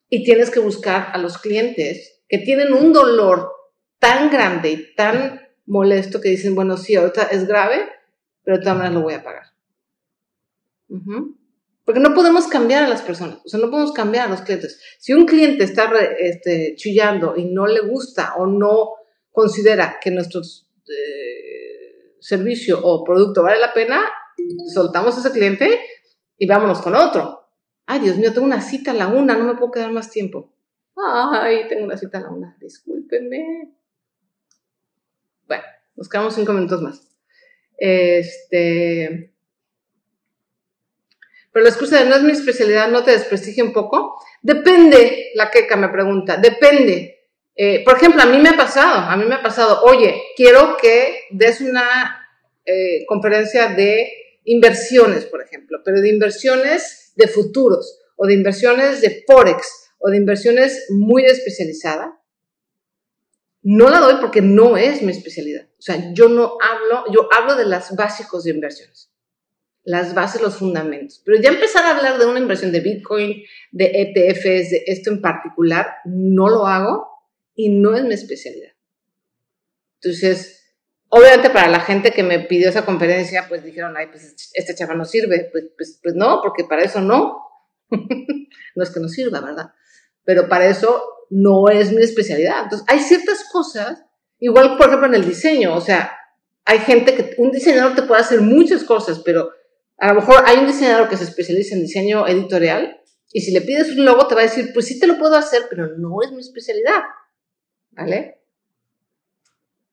[0.09, 3.51] Y tienes que buscar a los clientes que tienen un dolor
[3.99, 7.89] tan grande y tan molesto que dicen, bueno, sí, ahorita es grave,
[8.43, 9.47] pero de todas maneras lo voy a pagar.
[11.85, 14.81] Porque no podemos cambiar a las personas, o sea, no podemos cambiar a los clientes.
[14.99, 18.95] Si un cliente está este, chillando y no le gusta o no
[19.31, 24.03] considera que nuestro eh, servicio o producto vale la pena,
[24.73, 25.81] soltamos a ese cliente
[26.39, 27.51] y vámonos con otro.
[27.87, 30.55] Ay, Dios mío, tengo una cita a la una, no me puedo quedar más tiempo.
[30.97, 33.75] Ay, tengo una cita a la una, discúlpenme.
[35.47, 35.65] Bueno,
[35.97, 37.15] nos quedamos cinco minutos más.
[37.77, 39.34] Este,
[41.55, 44.21] pero la excusa de no es mi especialidad no te desprestigia un poco.
[44.43, 47.29] Depende, la queca me pregunta, depende.
[47.55, 50.77] Eh, por ejemplo, a mí me ha pasado, a mí me ha pasado, oye, quiero
[50.77, 52.29] que des una
[52.67, 54.11] eh, conferencia de
[54.43, 60.17] inversiones, por ejemplo, pero de inversiones de futuros o de inversiones de Forex o de
[60.17, 62.21] inversiones muy especializada.
[63.63, 65.69] No la doy porque no es mi especialidad.
[65.79, 69.14] O sea, yo no hablo, yo hablo de las básicos de inversiones
[69.85, 71.23] las bases, los fundamentos.
[71.25, 75.21] Pero ya empezar a hablar de una inversión de Bitcoin, de ETFs, de esto en
[75.21, 77.07] particular, no lo hago
[77.55, 78.73] y no es mi especialidad.
[80.01, 80.75] Entonces,
[81.09, 84.95] obviamente para la gente que me pidió esa conferencia, pues dijeron, ay, pues esta chava
[84.95, 85.49] no sirve.
[85.53, 87.43] Pues, pues, pues no, porque para eso no.
[87.91, 89.73] no es que no sirva, ¿verdad?
[90.25, 92.65] Pero para eso no es mi especialidad.
[92.65, 94.03] Entonces, hay ciertas cosas,
[94.39, 96.17] igual por ejemplo en el diseño, o sea,
[96.65, 99.51] hay gente que, un diseñador te puede hacer muchas cosas, pero
[100.05, 103.01] a lo mejor hay un diseñador que se especializa en diseño editorial
[103.33, 105.35] y si le pides un logo te va a decir, pues sí te lo puedo
[105.35, 107.01] hacer, pero no es mi especialidad.
[107.93, 108.43] ¿Vale?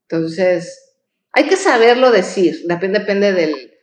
[0.02, 0.98] Entonces,
[1.32, 2.64] hay que saberlo decir.
[2.66, 3.74] Depende, depende del,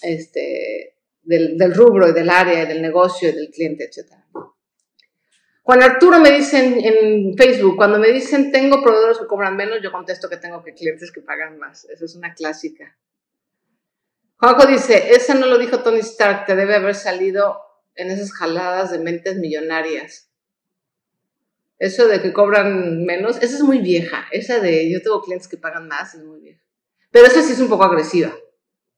[0.00, 4.10] este, del, rubro y del área y del negocio y del cliente, etc.
[5.64, 9.92] Juan Arturo me dice en, Facebook, cuando me dicen tengo proveedores que cobran menos, yo
[9.92, 11.84] contesto que tengo que clientes que pagan más.
[11.90, 12.96] Esa es una clásica.
[14.42, 17.60] Juanjo dice, esa no lo dijo Tony Stark, te debe haber salido
[17.94, 20.32] en esas jaladas de mentes millonarias.
[21.78, 24.26] Eso de que cobran menos, esa es muy vieja.
[24.32, 26.60] Esa de yo tengo clientes que pagan más, es muy vieja.
[27.12, 28.34] Pero esa sí es un poco agresiva.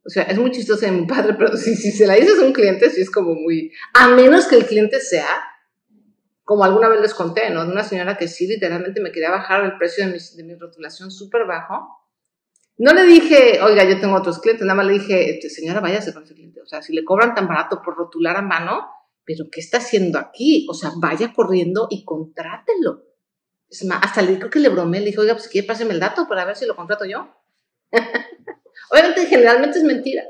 [0.07, 2.45] O sea, es muy chistosa de mi padre, pero si, si se la dices a
[2.47, 3.71] un cliente, sí es como muy...
[3.93, 5.29] A menos que el cliente sea,
[6.45, 7.67] como alguna vez les conté, ¿no?
[7.67, 11.11] De una señora que sí literalmente me quería bajar el precio de de mi rotulación
[11.11, 12.04] súper bajo.
[12.77, 16.13] No le dije, oiga, yo tengo otros clientes, nada más le dije, este, señora, váyase
[16.13, 16.61] con ese cliente.
[16.61, 18.89] O sea, si le cobran tan barato por rotular a mano,
[19.25, 20.67] pero ¿qué está haciendo aquí?
[20.69, 23.05] O sea, vaya corriendo y contrátelo.
[23.69, 26.01] Es más, hasta le dijo que le bromé, le dijo, oiga, pues quiere, páseme el
[26.01, 27.35] dato para ver si lo contrato yo.
[28.91, 30.23] Obviamente, generalmente es mentira.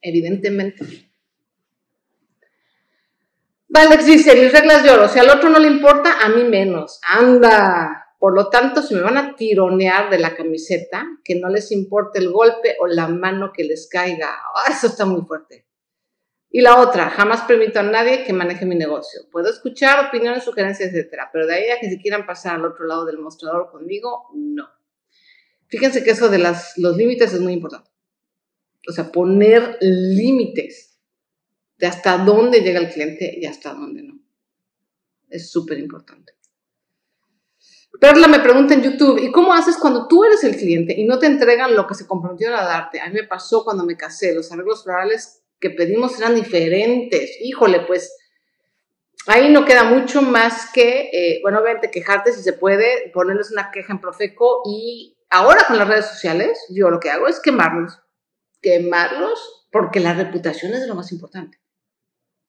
[0.00, 0.84] Evidentemente.
[3.68, 7.00] Valex dice, mis reglas de oro, si al otro no le importa, a mí menos.
[7.06, 8.07] Anda.
[8.18, 12.18] Por lo tanto, si me van a tironear de la camiseta, que no les importe
[12.18, 14.34] el golpe o la mano que les caiga.
[14.54, 15.66] Ah, eso está muy fuerte.
[16.50, 19.20] Y la otra, jamás permito a nadie que maneje mi negocio.
[19.30, 22.86] Puedo escuchar opiniones, sugerencias, etcétera, pero de ahí a que se quieran pasar al otro
[22.86, 24.66] lado del mostrador conmigo, no.
[25.68, 27.90] Fíjense que eso de los límites es muy importante.
[28.88, 30.98] O sea, poner límites
[31.76, 34.18] de hasta dónde llega el cliente y hasta dónde no.
[35.28, 36.37] Es súper importante.
[38.00, 41.18] Perla me pregunta en YouTube, ¿y cómo haces cuando tú eres el cliente y no
[41.18, 43.00] te entregan lo que se comprometieron a darte?
[43.00, 47.38] A mí me pasó cuando me casé, los arreglos florales que pedimos eran diferentes.
[47.40, 48.16] Híjole, pues
[49.26, 53.70] ahí no queda mucho más que, eh, bueno, obviamente quejarte si se puede, ponerles una
[53.72, 58.00] queja en Profeco y ahora con las redes sociales, yo lo que hago es quemarlos.
[58.62, 61.58] Quemarlos porque la reputación es lo más importante.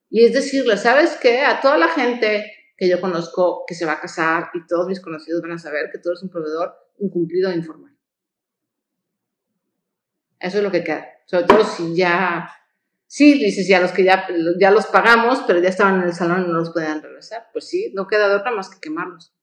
[0.10, 1.42] Y es decirle, ¿sabes qué?
[1.42, 5.02] A toda la gente que yo conozco que se va a casar y todos mis
[5.02, 7.94] conocidos van a saber que tú eres un proveedor incumplido e informal.
[10.40, 11.06] Eso es lo que queda.
[11.26, 12.50] Sobre todo si ya,
[13.06, 14.26] sí, dices, ya los que ya,
[14.58, 17.50] ya los pagamos, pero ya estaban en el salón y no los pueden regresar.
[17.52, 19.36] Pues sí, no queda de otra más que quemarlos.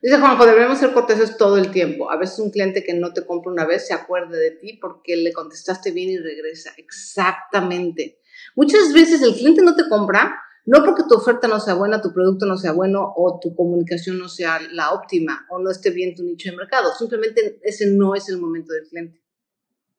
[0.00, 2.12] Dice Juanjo, debemos ser corteses todo el tiempo.
[2.12, 5.16] A veces un cliente que no te compra una vez se acuerde de ti porque
[5.16, 6.70] le contestaste bien y regresa.
[6.76, 8.20] Exactamente.
[8.54, 12.12] Muchas veces el cliente no te compra no porque tu oferta no sea buena, tu
[12.12, 16.14] producto no sea bueno o tu comunicación no sea la óptima o no esté bien
[16.14, 16.94] tu nicho de mercado.
[16.94, 19.20] Simplemente ese no es el momento del cliente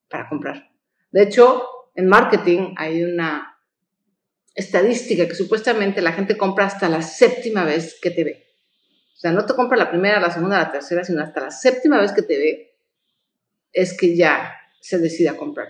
[0.09, 0.71] para comprar.
[1.11, 1.63] De hecho,
[1.95, 3.57] en marketing hay una
[4.55, 8.45] estadística que supuestamente la gente compra hasta la séptima vez que te ve.
[9.15, 11.99] O sea, no te compra la primera, la segunda, la tercera, sino hasta la séptima
[11.99, 12.77] vez que te ve
[13.71, 15.69] es que ya se decide a comprar.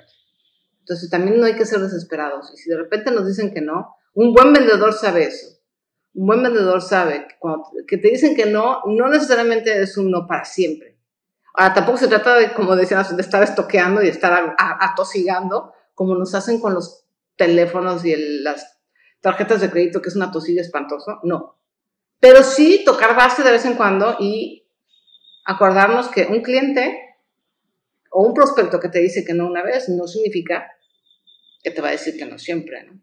[0.80, 2.52] Entonces también no hay que ser desesperados.
[2.54, 5.48] Y si de repente nos dicen que no, un buen vendedor sabe eso.
[6.14, 10.28] Un buen vendedor sabe que, cuando, te dicen que no, no necesariamente es un no
[10.28, 11.00] para siempre.
[11.56, 16.34] Ahora, tampoco se trata de, como decíamos, de estar estoqueando y estar atosigando, como nos
[16.36, 17.06] hacen con los
[17.36, 18.80] teléfonos y las
[19.22, 21.20] tarjetas de crédito, que es una tosilla espantoso.
[21.24, 21.60] No.
[22.20, 24.68] Pero sí tocar base de vez en cuando y
[25.46, 27.00] acordarnos que un cliente
[28.12, 30.72] o un prospecto que te dice que no una vez no significa
[31.62, 33.00] que te va a decir que no siempre, ¿no?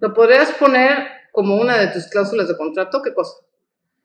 [0.00, 3.02] ¿Lo podrías poner como una de tus cláusulas de contrato?
[3.02, 3.32] ¿Qué cosa?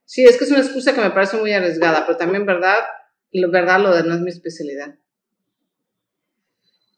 [0.05, 2.77] Sí, es que es una excusa que me parece muy arriesgada, pero también verdad,
[3.31, 4.95] lo verdad lo de no es mi especialidad.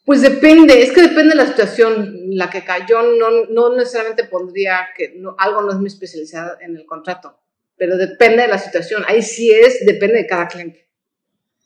[0.05, 4.89] Pues depende, es que depende de la situación la que cayó, no, no necesariamente pondría
[4.95, 7.39] que algo no es mi especialidad en el contrato,
[7.75, 9.03] pero depende de la situación.
[9.07, 10.87] Ahí sí es, depende de cada cliente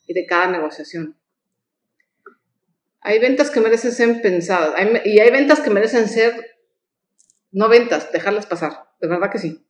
[0.06, 1.16] y de cada negociación.
[3.02, 4.74] Hay ventas que merecen ser pensadas
[5.04, 6.49] y hay ventas que merecen ser
[7.52, 8.88] no ventas, dejarlas pasar.
[9.00, 9.66] De verdad que sí.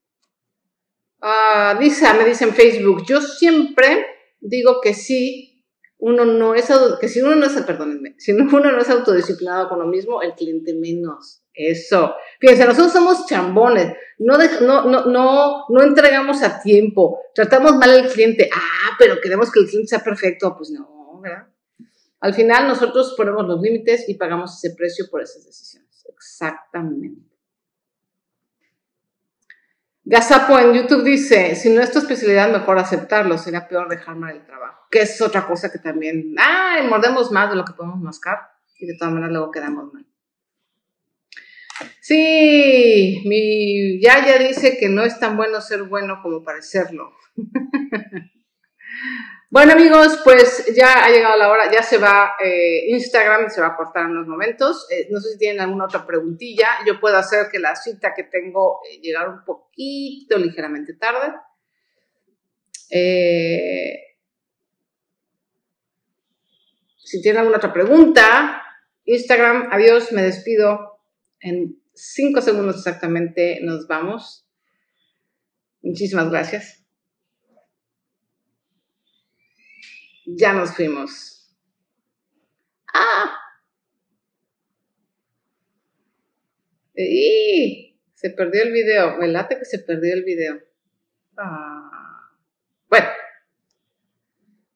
[1.21, 4.07] Ah, dice, me dice en Facebook, yo siempre
[4.41, 5.67] digo que sí,
[5.99, 6.69] uno no es,
[6.99, 10.35] que si uno no es, perdónenme, si uno no es autodisciplinado con lo mismo, el
[10.35, 11.43] cliente menos.
[11.53, 12.15] Eso.
[12.39, 18.09] Fíjense, nosotros somos chambones, no, no, no, no, no entregamos a tiempo, tratamos mal al
[18.09, 21.49] cliente, ah, pero queremos que el cliente sea perfecto, pues no, ¿verdad?
[22.21, 26.05] Al final nosotros ponemos los límites y pagamos ese precio por esas decisiones.
[26.09, 27.30] Exactamente.
[30.05, 34.35] Gazapo en YouTube dice, si no es tu especialidad, mejor aceptarlo, sería peor dejar mal
[34.35, 34.87] el trabajo.
[34.91, 38.39] Que es otra cosa que también, ay, mordemos más de lo que podemos mascar
[38.79, 40.07] y de todas maneras luego quedamos mal.
[42.01, 47.13] Sí, mi Yaya dice que no es tan bueno ser bueno como parecerlo.
[49.53, 53.67] Bueno amigos, pues ya ha llegado la hora, ya se va eh, Instagram, se va
[53.67, 54.87] a cortar en unos momentos.
[54.93, 56.69] Eh, no sé si tienen alguna otra preguntilla.
[56.87, 61.33] Yo puedo hacer que la cita que tengo eh, llegar un poquito ligeramente tarde.
[66.97, 68.63] Si tienen alguna otra pregunta,
[69.05, 71.01] Instagram, adiós, me despido.
[71.41, 74.47] En cinco segundos exactamente nos vamos.
[75.83, 76.80] Muchísimas gracias.
[80.37, 81.55] Ya nos fuimos.
[82.93, 83.37] ¡Ah!
[86.95, 87.99] ¡Y!
[88.15, 89.17] Se perdió el video.
[89.17, 90.61] Me late que se perdió el video.
[91.37, 92.31] Ah.
[92.89, 93.09] Bueno.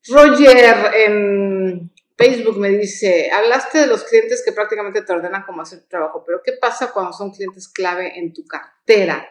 [0.07, 5.81] Roger en Facebook me dice, hablaste de los clientes que prácticamente te ordenan cómo hacer
[5.81, 9.27] tu trabajo, pero ¿qué pasa cuando son clientes clave en tu cartera?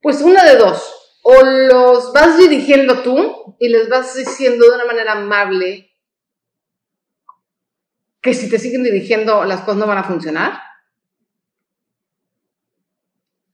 [0.00, 4.84] Pues una de dos, o los vas dirigiendo tú y les vas diciendo de una
[4.84, 5.90] manera amable
[8.20, 10.60] que si te siguen dirigiendo las cosas no van a funcionar,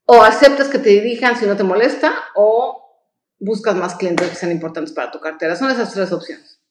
[0.05, 2.95] o aceptas que te dirijan si no te molesta, o
[3.39, 5.55] buscas más clientes que sean importantes para tu cartera.
[5.55, 6.61] Son esas tres opciones.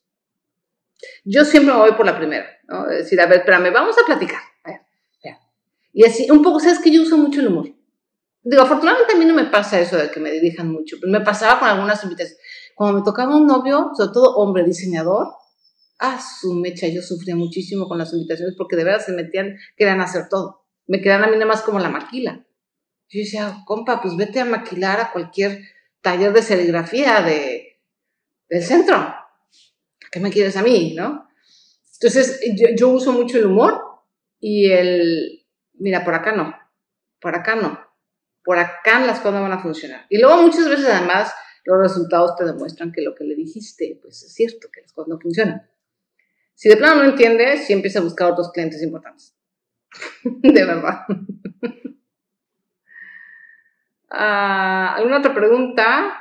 [1.24, 2.86] Yo siempre voy por la primera, ¿no?
[2.86, 4.42] Decir, a ver, espérame, vamos a platicar.
[5.94, 7.81] Y así, un poco, ¿sabes que Yo uso mucho el humor.
[8.44, 11.20] Digo, afortunadamente a mí no me pasa eso de que me dirijan mucho, pero me
[11.20, 12.42] pasaba con algunas invitaciones.
[12.74, 15.28] Cuando me tocaba un novio, sobre todo hombre diseñador,
[15.98, 20.00] a su mecha, yo sufría muchísimo con las invitaciones porque de verdad se metían, querían
[20.00, 20.64] hacer todo.
[20.88, 22.44] Me quedaban a mí nada más como la maquila.
[23.08, 25.60] Yo decía, compa, pues vete a maquilar a cualquier
[26.00, 27.80] taller de serigrafía de,
[28.48, 29.14] del centro.
[30.10, 31.28] ¿Qué me quieres a mí, no?
[31.94, 32.40] Entonces,
[32.76, 33.80] yo, uso mucho el humor
[34.40, 36.52] y el, mira, por acá no,
[37.20, 37.78] por acá no,
[38.44, 40.06] por acá las cosas van a funcionar.
[40.08, 41.32] Y luego muchas veces además
[41.64, 45.08] los resultados te demuestran que lo que le dijiste, pues es cierto, que las cosas
[45.08, 45.68] no funcionan.
[46.54, 49.34] Si de plano no entiendes, sí empieza a buscar otros clientes importantes.
[50.24, 51.06] de verdad.
[54.14, 56.20] Ah, ¿Alguna otra pregunta?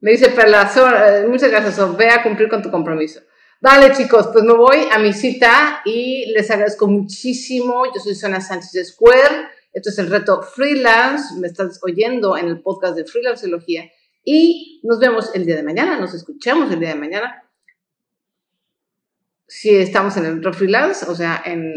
[0.00, 0.70] Me dice Perla,
[1.06, 3.20] eh, muchas gracias, ve a cumplir con tu compromiso.
[3.60, 7.86] Vale, chicos, pues me voy a mi cita y les agradezco muchísimo.
[7.92, 9.48] Yo soy Sonia Sánchez Square.
[9.72, 11.34] Esto es el reto freelance.
[11.40, 13.90] Me estás oyendo en el podcast de Freelanceología.
[14.22, 17.50] Y nos vemos el día de mañana, nos escuchamos el día de mañana.
[19.48, 21.72] Si estamos en el reto freelance, o sea, en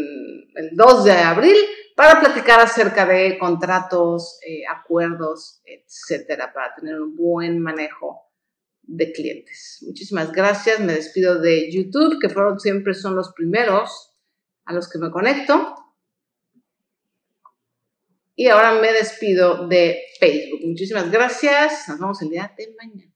[0.54, 1.56] el 2 de abril,
[1.96, 8.31] para platicar acerca de contratos, eh, acuerdos, etcétera, para tener un buen manejo
[8.92, 9.78] de clientes.
[9.86, 10.80] Muchísimas gracias.
[10.80, 14.12] Me despido de YouTube, que fueron siempre son los primeros
[14.64, 15.74] a los que me conecto.
[18.34, 20.60] Y ahora me despido de Facebook.
[20.64, 21.88] Muchísimas gracias.
[21.88, 23.11] Nos vemos el día de mañana.